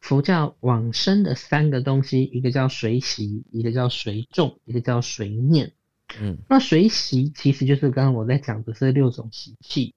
[0.00, 5.72] 佛教往生的三个东西，一个叫随习，一个叫随众，一个叫随念。
[6.20, 9.94] 嗯那随习其实就是刚刚我在讲的这六种习气：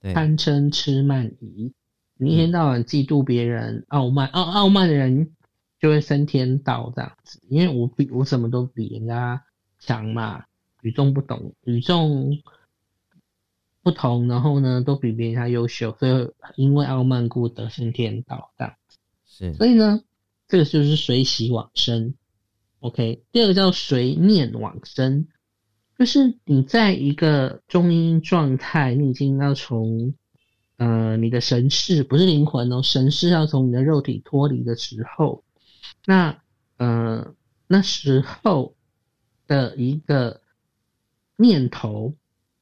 [0.00, 1.74] 贪嗔痴慢疑。
[2.16, 5.34] 你一天到晚嫉妒别人、傲慢，傲傲慢的人
[5.78, 9.42] 就会升天道这样子，因为我比我什么都比人家
[9.78, 10.44] 强嘛。
[10.82, 12.38] 与众不同，与众
[13.82, 18.74] 不同，然后呢都比别人家优秀，所以因为傲慢故得升天道这样。
[19.56, 20.02] 所以呢，
[20.48, 22.14] 这个就是随喜往生。
[22.80, 25.26] OK，第二个叫随念往生，
[25.98, 30.14] 就是你在一个中阴状态，你已经要从
[30.76, 35.44] 呃你的神识，不是灵魂哦，神识要从你的肉体脱离的时候，
[36.06, 36.42] 那
[36.78, 37.34] 呃
[37.66, 38.74] 那时候
[39.46, 40.40] 的一个
[41.36, 42.14] 念头，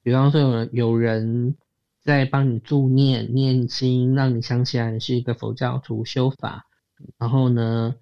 [0.03, 1.57] 比方说有人有人
[2.03, 6.67] 在帮你助念念经，让你想起来你是一个佛教徒修法，
[7.19, 7.95] 然后呢。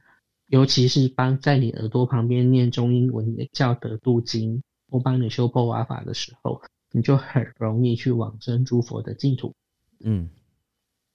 [0.48, 9.56] 尤其是帮在你耳朵旁边念中英文的教德度经，或帮你修破瓦法的时候，你就很容易去往生诸佛的净土。
[9.98, 10.30] 嗯，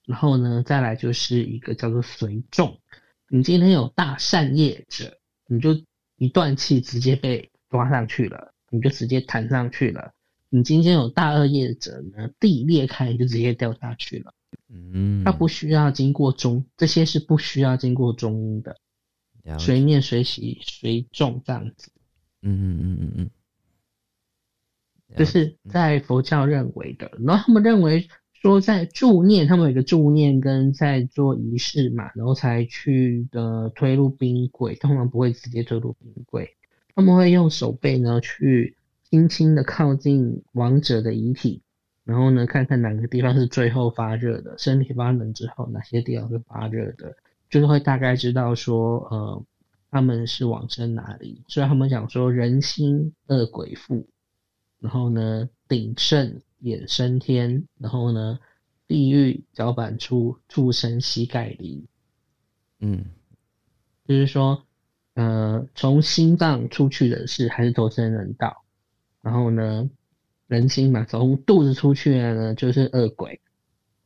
[0.04, 2.78] 然后呢，再来就是一个叫做随众。
[3.30, 5.16] 你今天有大善业者，
[5.46, 5.70] 你就
[6.18, 10.12] 一断气直接被抓上去了，你就直接弹上去了。
[10.50, 14.34] 你今天有大恶业者呢，地裂开就直接掉下去了。
[14.68, 18.76] 嗯，它不需要经过中，这些是不需要经过中医的。
[19.58, 21.90] 随念随习随种这样子，
[22.42, 23.30] 嗯嗯嗯嗯嗯，
[25.16, 27.10] 这是在佛教认为的。
[27.18, 36.56] 然后他们认为说，在助念，他们有一个助念跟在做仪式嘛，然后才去的推入冰柜，通常不会直接推入冰柜，
[36.94, 38.76] 他们会用手背呢去
[39.10, 41.62] 轻轻的靠近亡者的遗体，
[42.04, 47.16] 然后呢看看哪个地方是最后发热的，身体发冷之后哪些地方是发热的。
[47.50, 49.44] 就是会大概知道说，呃，
[49.90, 54.08] 他们是往生哪里，所以他们讲说人心恶鬼附，
[54.80, 58.38] 然后呢鼎盛衍升天，然后呢
[58.88, 61.86] 地狱脚板出畜生膝盖离，
[62.80, 63.04] 嗯，
[64.06, 64.64] 就是说，
[65.12, 68.64] 呃，从心脏出去的是还是投生人道，
[69.20, 69.90] 然后呢
[70.52, 73.40] 人心嘛，从肚子出去的呢就是恶鬼，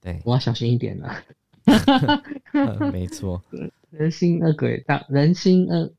[0.01, 1.13] 对，我要小心一点了。
[2.93, 3.43] 没错，
[3.91, 5.93] 人心恶鬼道，人心恶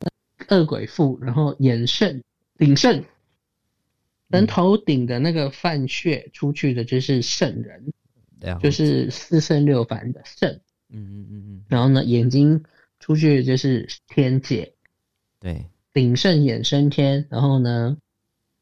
[0.48, 2.24] 恶鬼富，然后眼盛
[2.58, 3.04] 鼎盛，
[4.30, 7.91] 人头顶的那个泛穴出去的就是圣人，
[8.62, 10.50] 就是四圣六凡的圣，
[10.89, 12.64] 嗯嗯嗯嗯，然后呢眼睛
[13.02, 14.72] 出去的就是天界，
[15.41, 17.98] 对，鼎盛衍生天，然后呢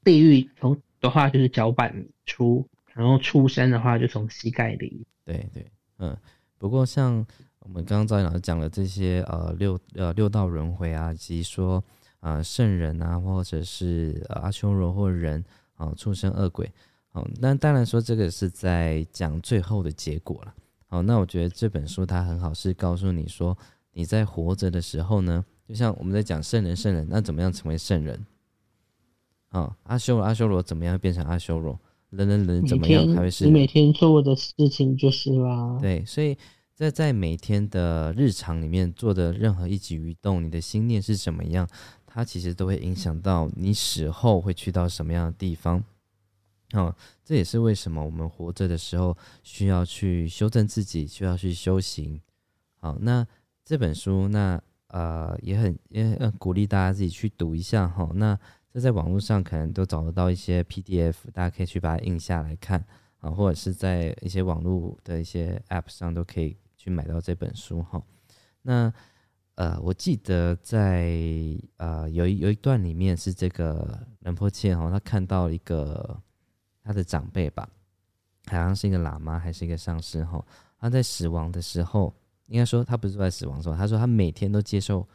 [0.03, 1.93] 地狱从的话就是脚板
[2.25, 6.17] 出，然后出生的话就从膝盖里，对对，嗯。
[6.57, 7.23] 不过，像
[7.59, 11.83] 我们刚刚赵老师讲了这些呃六呃六道轮回啊，以及说
[12.21, 15.43] 啊圣人啊，或者是阿修罗或人
[15.75, 16.71] 啊畜生恶鬼，
[17.09, 20.53] 好，那当然说这个是在讲最后的结果了。
[20.87, 23.55] 好，那我觉得这本书它很好，是告诉你说
[23.91, 28.25] 你在活着的时候呢，就像我们在讲圣人圣人，那怎么样成为圣人？
[29.59, 31.79] 啊，阿修罗阿修罗怎么样变成阿修罗？
[32.09, 33.45] 人人人怎么样才会是？
[33.45, 35.77] 你每天做的事情就是啦。
[35.81, 36.37] 对，所以。
[36.75, 41.65] 在在每天的日常里面做的任何一举一动，你的心念是怎么样，
[42.05, 45.81] 它其实都会影响到你死后会去到什么样的地方。
[46.73, 46.93] 哦，
[47.23, 52.19] 这也是为什么我们活着的时候需要去修正自己，需要去修行。
[52.81, 53.25] 好，那
[53.63, 58.11] 这本书，那呃也很也很鼓励大家自己去读一下哈。
[58.15, 58.37] 那
[58.75, 62.85] 这在网络上可能都找得到一些 PDF，大家可以去把它印下来看
[63.19, 66.57] 啊，或者是在一些网络的一些 App 上都可以。
[66.77, 67.99] 去买到这本书哈，
[68.61, 68.93] 那
[69.55, 71.19] 呃，我记得在
[71.77, 76.21] 呃有一有一段里面是这个仁波切哈，他看到一个
[76.83, 77.67] 他的长辈吧，
[78.45, 80.45] 好像是一个喇嘛还是一个上师哈，
[80.77, 82.13] 他在死亡的时候，
[82.49, 85.07] 应该说他不是在死亡时候，他说他每天都接受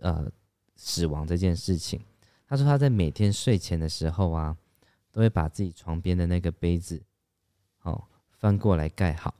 [0.00, 0.28] 呃
[0.74, 2.00] 死亡这件事情，
[2.52, 4.54] 他说他在每天睡前的时候啊，
[5.10, 7.02] 都会把自己床边的那个杯子
[7.80, 9.34] 哦翻过来盖好。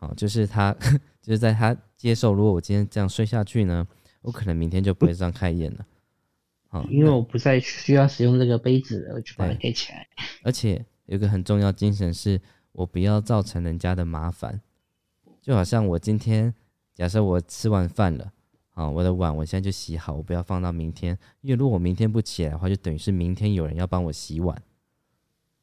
[0.00, 0.70] 哦，就是他，
[1.22, 3.88] 就是在他接受，如果我今天这样睡下去呢，
[4.20, 5.86] 我可能明天就不会这样开眼了。
[6.68, 10.06] 好，因为我不再需要使用这个杯子，我就把它盖起来。
[10.42, 12.38] 而且有个很重要精神是，
[12.72, 14.60] 我不要造成人家的麻烦。
[15.40, 16.52] 就好像我今天，
[16.94, 18.30] 假设我吃完饭了，
[18.72, 24.62] 啊，我的碗我现在就洗好，我不要放到明天，因为如果我明天不起来的话，就等于是明天有人要帮我洗碗。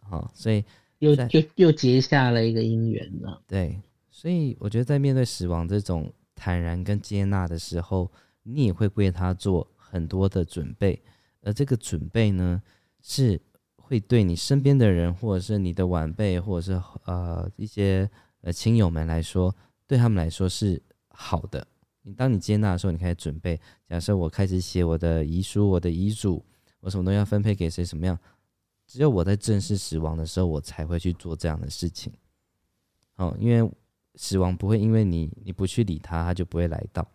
[0.02, 0.64] 好，所以
[1.00, 3.42] 又就又结下了一个姻缘了。
[3.48, 3.80] 对。
[4.12, 8.12] 所以我觉得，在面对死亡这种坦然跟接纳的时候，
[8.44, 11.02] 你也会为他做很多的准备，
[11.42, 12.62] 而这个准备呢，
[13.02, 13.40] 是
[13.78, 18.10] 会对你身边的人，或者是你的晚辈，或者是呃一些
[18.42, 19.56] 呃亲友们来说，
[19.88, 21.66] 对他们来说是好的。
[22.10, 23.60] 你当你接纳的时候，你开始准备。
[23.88, 26.44] 假设我开始写我的遗书、我的遗嘱，
[26.80, 28.18] 我什么东西要分配给谁，什么样？
[28.88, 32.12] 只有我在正式死亡的时候，我才会去做这样的事情。
[33.18, 33.72] 哦，因为
[34.16, 37.08] 死亡不会因为你你不去理他，他就不会来到。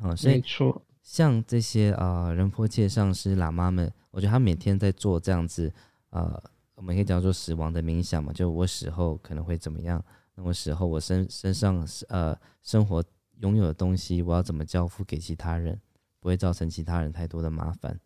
[0.00, 5.70] 哦，所以没错，像这些呃仁波切上师喇嘛们，我觉得他每天在做这样子
[6.08, 6.42] 呃，
[6.74, 10.02] 我们可以叫做死亡的冥想嘛，就我死后可能会怎么样？
[10.34, 13.04] 那我死后我身身上呃生活
[13.40, 15.80] 拥有的东西，我要怎么交付给其他人，
[16.18, 17.98] 不会造成其他人太多的麻烦。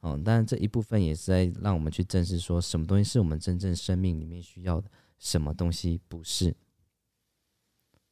[0.00, 6.54] 哦，当然这一部分也是在让我们去正视说什么东西是我们真正生命里面需要的，什么东西不是。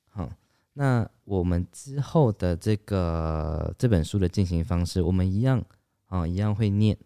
[0.09, 0.31] 好，
[0.73, 5.65] 那我们之后的这个这本书的进行方式，我们一样
[6.07, 6.97] 啊，一样会念。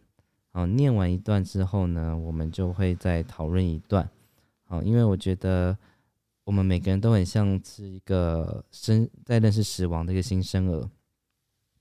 [0.50, 4.08] 好，念完一段之后呢，我们就会再讨论一段。
[4.64, 5.76] 好，因为我觉得
[6.44, 10.90] 我们每个人都很像是一个生在认识死亡的一个新生儿。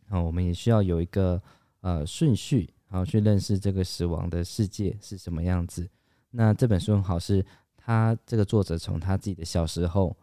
[0.08, 1.42] 好，我们也需要有一个
[1.82, 5.90] 呃顺序，然后去认识这个死亡的世界是什么样子。
[6.32, 7.46] 那这本书很好，是
[7.78, 10.18] 他这个作者从他自己的小时候。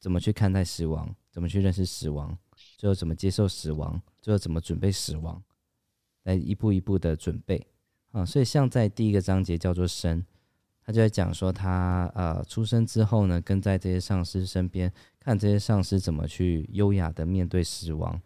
[0.00, 1.12] 怎么去看待死亡？
[1.28, 2.38] 怎么去认识死亡？
[2.76, 4.00] 最后怎么接受死亡？
[4.22, 5.42] 最后怎么准备死亡？
[6.22, 7.66] 来一步一步的准备
[8.12, 8.24] 啊！
[8.24, 10.24] 所以像在第一个章节叫做生，
[10.88, 18.18] 他就在讲说他呃出生之后呢，跟在这些上司身边，看这些上司怎么去优雅的面对死亡。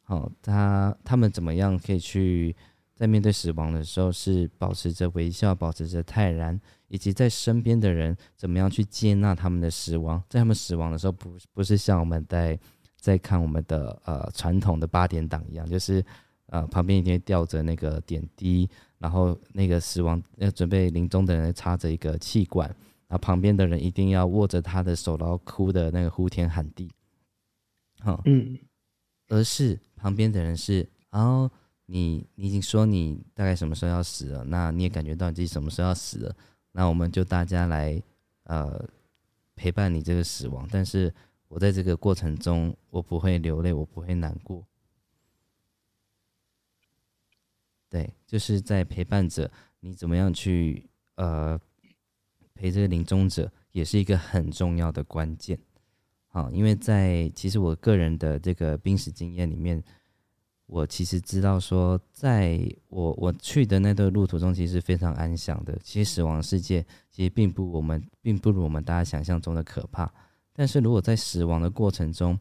[0.00, 2.56] 好，他他们怎么样可以去？
[2.94, 6.58] 在面对死亡的时候，是保持着微笑，保持着泰然，
[6.88, 10.20] 以及在身边的人怎么样去接纳他们的死亡。
[10.28, 12.58] 在他们死亡的时候，不不是像我们在
[12.96, 16.04] 在看我们的呃传统的八点档一样，就是
[16.46, 22.68] 呃旁边一定会吊着那个点滴，然后那个死亡要准备临终的人插着一个气管，
[23.06, 26.90] 然后旁边的人一定要握着他的手，然后哭的那个呼天喊地。
[28.00, 28.58] 好，嗯，
[29.28, 31.50] 而是旁边的人是，然后。
[31.90, 36.36] 你你已经说你大概什么时候要死了，那你也感觉到你自己什么时候要死了，
[36.72, 37.98] 那我们就大家来
[38.42, 38.86] 呃
[39.56, 41.10] 陪伴你这个死亡，但是
[41.48, 44.62] 我在这个过程中，我不会流泪，我不会难过，
[47.88, 51.58] 对，就是在陪伴着你怎么样去呃
[52.54, 55.58] 陪这个临终者，也是一个很重要的关键，
[56.28, 59.82] 好，因为在其实我个人的这个濒死经验里面。
[60.70, 65.74] 我其实知道，说在我我去的那段路途中，其实是非常安详的。
[65.82, 70.12] 其实死亡世界其实并不我们并不如我们大家想象中的可怕。
[70.52, 72.38] 但是如果在死亡的过程中，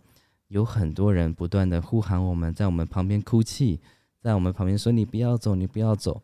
[0.50, 3.80] 有很多人不断的呼喊我们，在我们旁边哭泣，
[4.28, 6.22] 在我们旁边说你不要走，你不要走，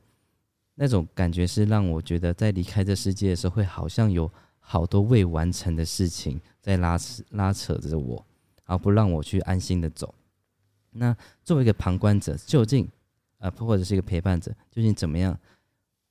[0.76, 4.30] 那种感觉是让我觉得在离开这世界的时候，会好像有
[4.60, 8.26] 好多未完成的事情在拉扯拉扯着我，
[8.66, 10.14] 而不让我去安心的走。
[10.92, 12.86] 那作为一个旁观者，究竟，
[13.38, 15.40] 呃，或者是一个陪伴者，究竟怎么样，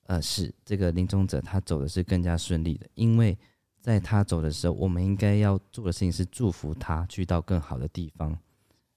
[0.05, 2.87] 呃，使这个临终者他走的是更加顺利的？
[2.95, 3.37] 因为
[3.83, 8.39] 在他走的时候，我们应该要做的事情是祝福他去到更好的地方，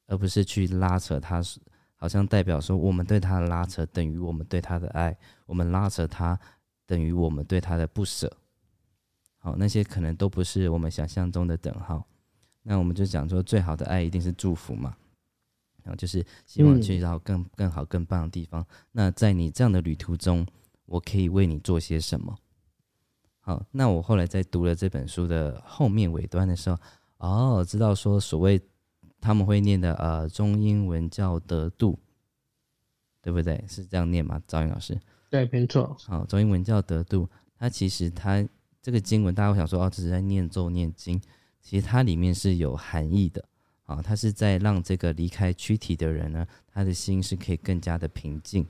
[0.08, 1.42] 而不是去拉扯他，
[1.96, 6.40] 好像代表说我们对他的拉扯等于我们对他的爱，我们拉扯他
[6.86, 8.32] 等于我们对他的不舍。
[9.38, 12.06] 好，那些可能都不是我们想象中的等号。
[12.64, 14.96] 那我们就讲说，最好的爱一定是祝福嘛。
[15.84, 18.66] 然后就是希望去到更更好、更棒的地方。
[18.92, 20.44] 那在你这样的旅途中，
[20.88, 22.36] 我可以为你做些什么？
[23.40, 26.78] 好，那我后来在读了这本书的后面尾端的时候，
[27.18, 28.60] 哦，知道说所谓
[29.26, 31.98] 他们会念的呃中英文叫得度，
[33.24, 33.66] 对不对？
[33.68, 34.40] 是这样念吗？
[34.46, 34.96] 赵云老师？
[35.32, 35.98] 对，没错。
[36.06, 38.48] 好，中英文叫得度，它其实它
[38.84, 41.20] 这个经文，大家会想说哦，只是在念咒念经，
[41.60, 43.44] 其实它里面是有含义的。
[43.86, 48.66] 啊，它是在让这个离开躯体的人呢，他的心是可以更加的平静。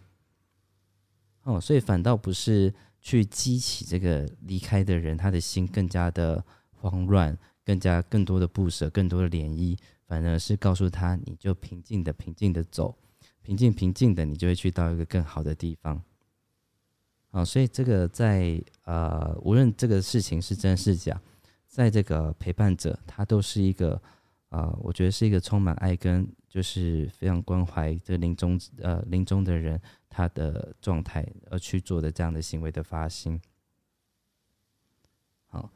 [1.44, 9.78] 哦，所以反倒不是去激起这个离开的人，他的心更加的慌乱，更加更多的不舍，更多的涟漪，
[10.08, 12.98] 反而是告诉他，你就平静的、平静的走，
[13.42, 16.02] 平静平静的，你就会去到一个更好的地方。
[17.32, 21.22] 啊，所以这个在呃，无论这个事情是真是假，
[21.68, 24.02] 在这个陪伴者，他都是一个。
[24.50, 33.42] 啊，我觉得是一个充满爱跟就是非常关怀这临终呃临终的人他的状态而去做的这样的行为的发心。
[35.48, 35.70] 好，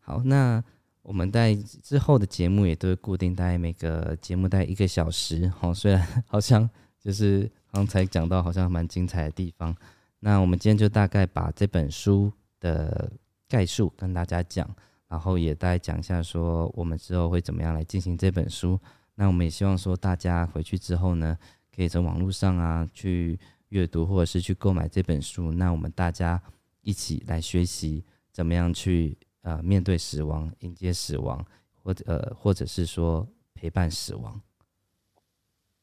[0.00, 0.64] 好，那
[1.04, 5.46] 我们在之后的节目也都会固定大概每个节目大概一个小时。
[5.48, 9.76] 好， 虽然好像就是刚才讲到好像蛮精彩的地方，
[10.18, 13.12] 那我们今天就大概把这本书的
[13.48, 14.68] 概述跟大家讲。
[15.06, 18.80] 然后也大概讲一下，说我们之后会怎么样来进行这本书。
[19.14, 21.38] 那我们也希望说，大家回去之后呢，
[21.72, 23.38] 可以从网络上啊去
[23.68, 25.52] 阅读，或者是去购买这本书。
[25.52, 26.42] 那我们大家
[26.80, 28.02] 一起来学习
[28.32, 31.46] 怎么样去呃面对死亡、迎接死亡，
[31.82, 34.40] 或者呃或者是说陪伴死亡。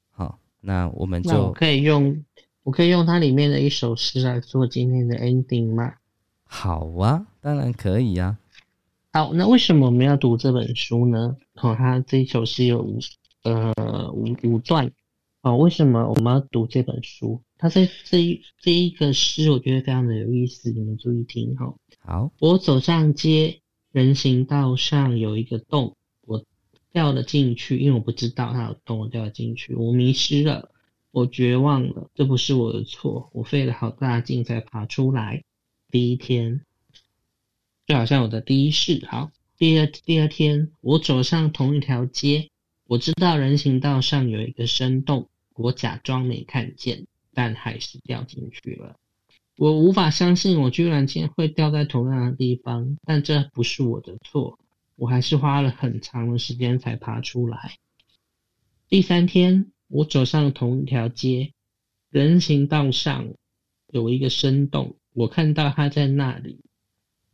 [0.09, 2.25] 好，那我们就可以用
[2.63, 5.93] 我可以用它里面的一首诗来做今天的 ending 吗？
[6.43, 8.37] 好啊，当然可以啊。
[9.13, 11.37] 好，那为什么我们要读这本书呢？
[11.55, 12.99] 哦，它这一首诗有五
[13.43, 14.91] 呃五五段
[15.41, 15.57] 哦。
[15.57, 17.41] 为什么我们要读这本书？
[17.61, 21.77] 它在这一这一个诗，我觉得非常的有意思，你们注意听哈、哦。
[21.99, 25.95] 好，我走上街，人行道上有一个洞，
[26.25, 26.43] 我
[26.91, 30.71] 掉了进去，因为我不知道它有洞，我掉了进去，我迷失了，
[31.11, 35.43] 我绝望了，这不是我的错，我费了好大劲才爬出来。
[35.91, 36.61] 第一天，
[37.85, 39.05] 就好像我的第一世。
[39.07, 42.49] 好，第二第二天，我走上同一条街，
[42.87, 48.95] 我知道人行道上有一个深洞，我假装没看见，但还是掉进去了。
[49.57, 54.57] 我无法相信，我居然竟然会掉在同样的地方，但这不是我的错，
[54.95, 57.75] 我还是花了很长的时间才爬出来。
[58.89, 61.53] 第三天，我走上同一条街，
[62.09, 63.33] 人行道上
[63.91, 66.59] 有一个深洞，我看到它在那里，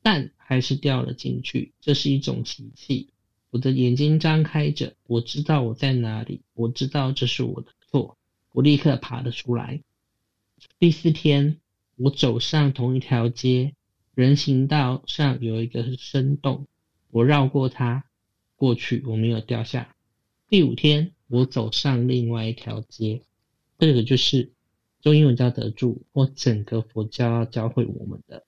[0.01, 1.73] 但还是掉了进去。
[1.79, 3.09] 这是一种奇迹。
[3.49, 8.17] 我的眼睛张开着，我知道我在哪里，我知道这是我的错，
[8.51, 9.81] 我立刻爬了出来。
[10.79, 11.59] 第四天，
[11.95, 13.73] 我走上同一条街，
[14.13, 16.67] 人行道上有一个深洞，
[17.09, 18.05] 我绕过它
[18.55, 19.95] 过去，我没有掉下。
[20.49, 23.21] 第五天，我走上另外一条街，
[23.77, 24.51] 这个就是
[25.01, 28.45] 中英文教得住或整个佛教教会我们的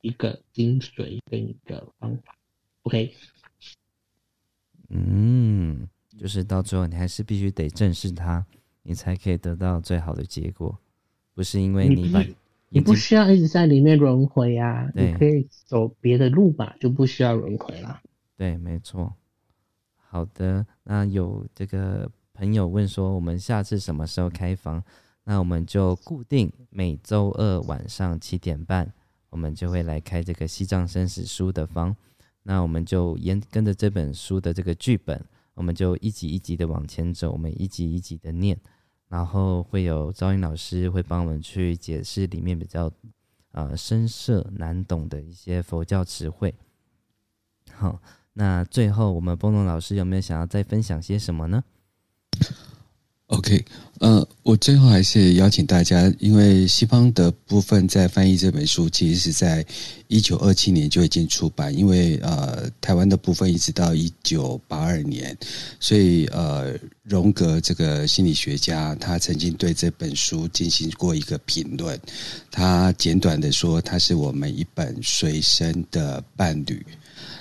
[0.00, 2.36] 一个精髓跟一个方法。
[2.82, 3.14] OK，
[4.88, 5.88] 嗯，
[6.18, 8.44] 就是到最后你还是必须得正视它，
[8.82, 10.78] 你才可以得到最好的结果，
[11.34, 12.34] 不是因为你把你
[12.70, 18.00] 你不需要一直在里面轮回啊，你可以走别的路吧，就不需要轮回啦。
[18.36, 19.12] 对，没错。
[19.96, 24.82] 好的，那有这个朋友问说，我们下次什么时候开房？
[25.24, 28.92] 那我们就固定每周二晚上七点半，
[29.30, 31.96] 我们就会来开这个西藏生死书的房。
[32.42, 35.24] 那我们就沿跟着这本书的这个剧本，
[35.54, 38.58] 我们就一集一集的往前走，我们一集一集的念，
[39.14, 42.90] 然后会有招英老师会帮我们去解释里面比较
[43.52, 46.52] 呃深涩难懂的一些佛教词汇。
[47.70, 48.02] 好，
[48.32, 51.62] 那最后我们波龙老师有没有想要再分享些什么呢？
[53.28, 53.64] OK，
[54.00, 59.64] 呃，我最后还是邀请大家，因为西方的部分在翻译这本书，其实是在
[60.08, 65.36] 一九二七年就已经出版，因为呃，台湾的部分一直到一九八二年，
[65.80, 71.98] 所以呃，荣格这个心理学家他曾经对这本书进行过一个评论，
[72.50, 76.84] 他简短的说，它是我们一本随身的伴侣。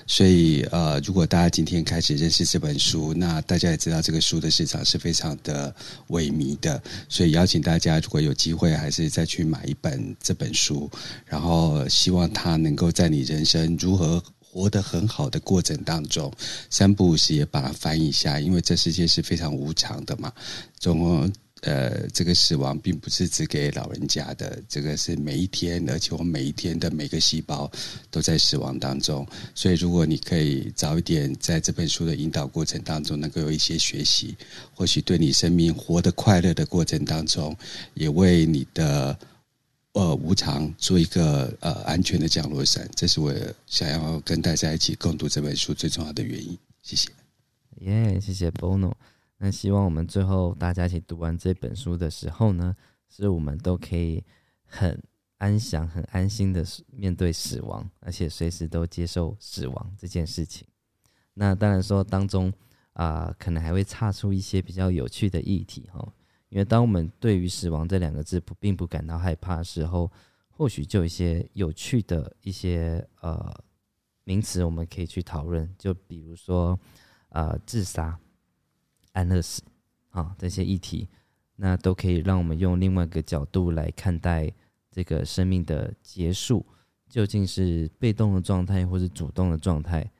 [0.05, 5.73] 所以，呃，如果大家今天开始认识这本书，那大家也知道这个书的市场是非常的
[6.09, 10.89] 萎靡的，所以邀请大家，如果有机会，还是再去买一本这本书，
[11.25, 16.31] 然后希望它能够在你人生如何活得很好的过程当中，
[16.69, 20.31] 三不五时也把它翻译一下，因为这世界是非常无常的嘛，
[20.79, 21.31] 总共。
[21.65, 27.71] 呃，这个死亡并不是只给老人家的，这个是每一天，而且我每一天的每个细胞
[28.11, 29.25] 都在死亡当中。
[29.55, 34.35] 所以，如果你可以早一点在这本书的引导过程当中，能够有一些学习，
[34.75, 37.55] 或许对你生命活得快乐的过程当中，
[37.93, 39.17] 也为你的
[39.93, 42.89] 呃无常做一个呃安全的降落伞。
[42.93, 43.33] 这是我
[43.67, 46.57] 想要跟大家一起共读这本书最重要的原因。
[46.81, 47.09] 谢谢。
[47.79, 48.93] 耶、谢谢 Bono。
[49.43, 52.73] 那希望我们最后大家一起读完这本书的时候呢，
[53.09, 54.23] 是我们都可以
[54.63, 54.97] 很
[55.37, 60.65] 安详、很安心的面对死亡，而且随时都接受死亡这件事情。
[61.33, 62.53] 那当然说当中
[62.93, 65.99] 啊、可能还会岔出一些比较有趣的议题哈，
[66.47, 70.09] 因为当我们对于死亡这两个字不并不感到害怕的时候，
[70.51, 73.53] 或许就有一些有趣的一些呃
[74.23, 76.79] 名词我们可以去讨论，就比如说
[77.27, 78.17] 呃自杀。
[79.13, 79.63] 安乐死
[80.09, 81.07] 啊这些议题，
[81.55, 84.51] 那都可以让我们用另外一个角度来看待
[84.91, 86.65] 这个生命的结束，
[87.09, 90.11] 究竟是被动的状态或是主动的状态，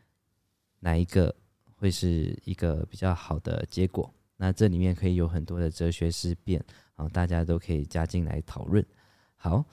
[0.80, 1.36] 哪一个
[1.76, 4.12] 会是一个比较好的结果？
[4.38, 6.64] 那这里面可以有很多的哲学思辨
[6.96, 8.86] 啊，大家都可以加进来讨论。
[9.36, 9.64] 好，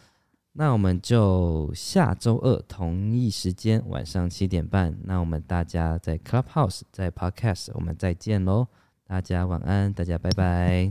[0.52, 8.68] 那我们就下周二同一时间晚上七点半，那我们大家在 Clubhouse 在 Podcast 我们再见喽。
[9.10, 10.88] 大家晚安，大家拜拜。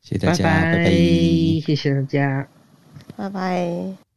[0.00, 0.90] 谢谢大家，拜拜拜
[1.60, 2.48] 谢谢大家。
[3.14, 4.07] 拜拜。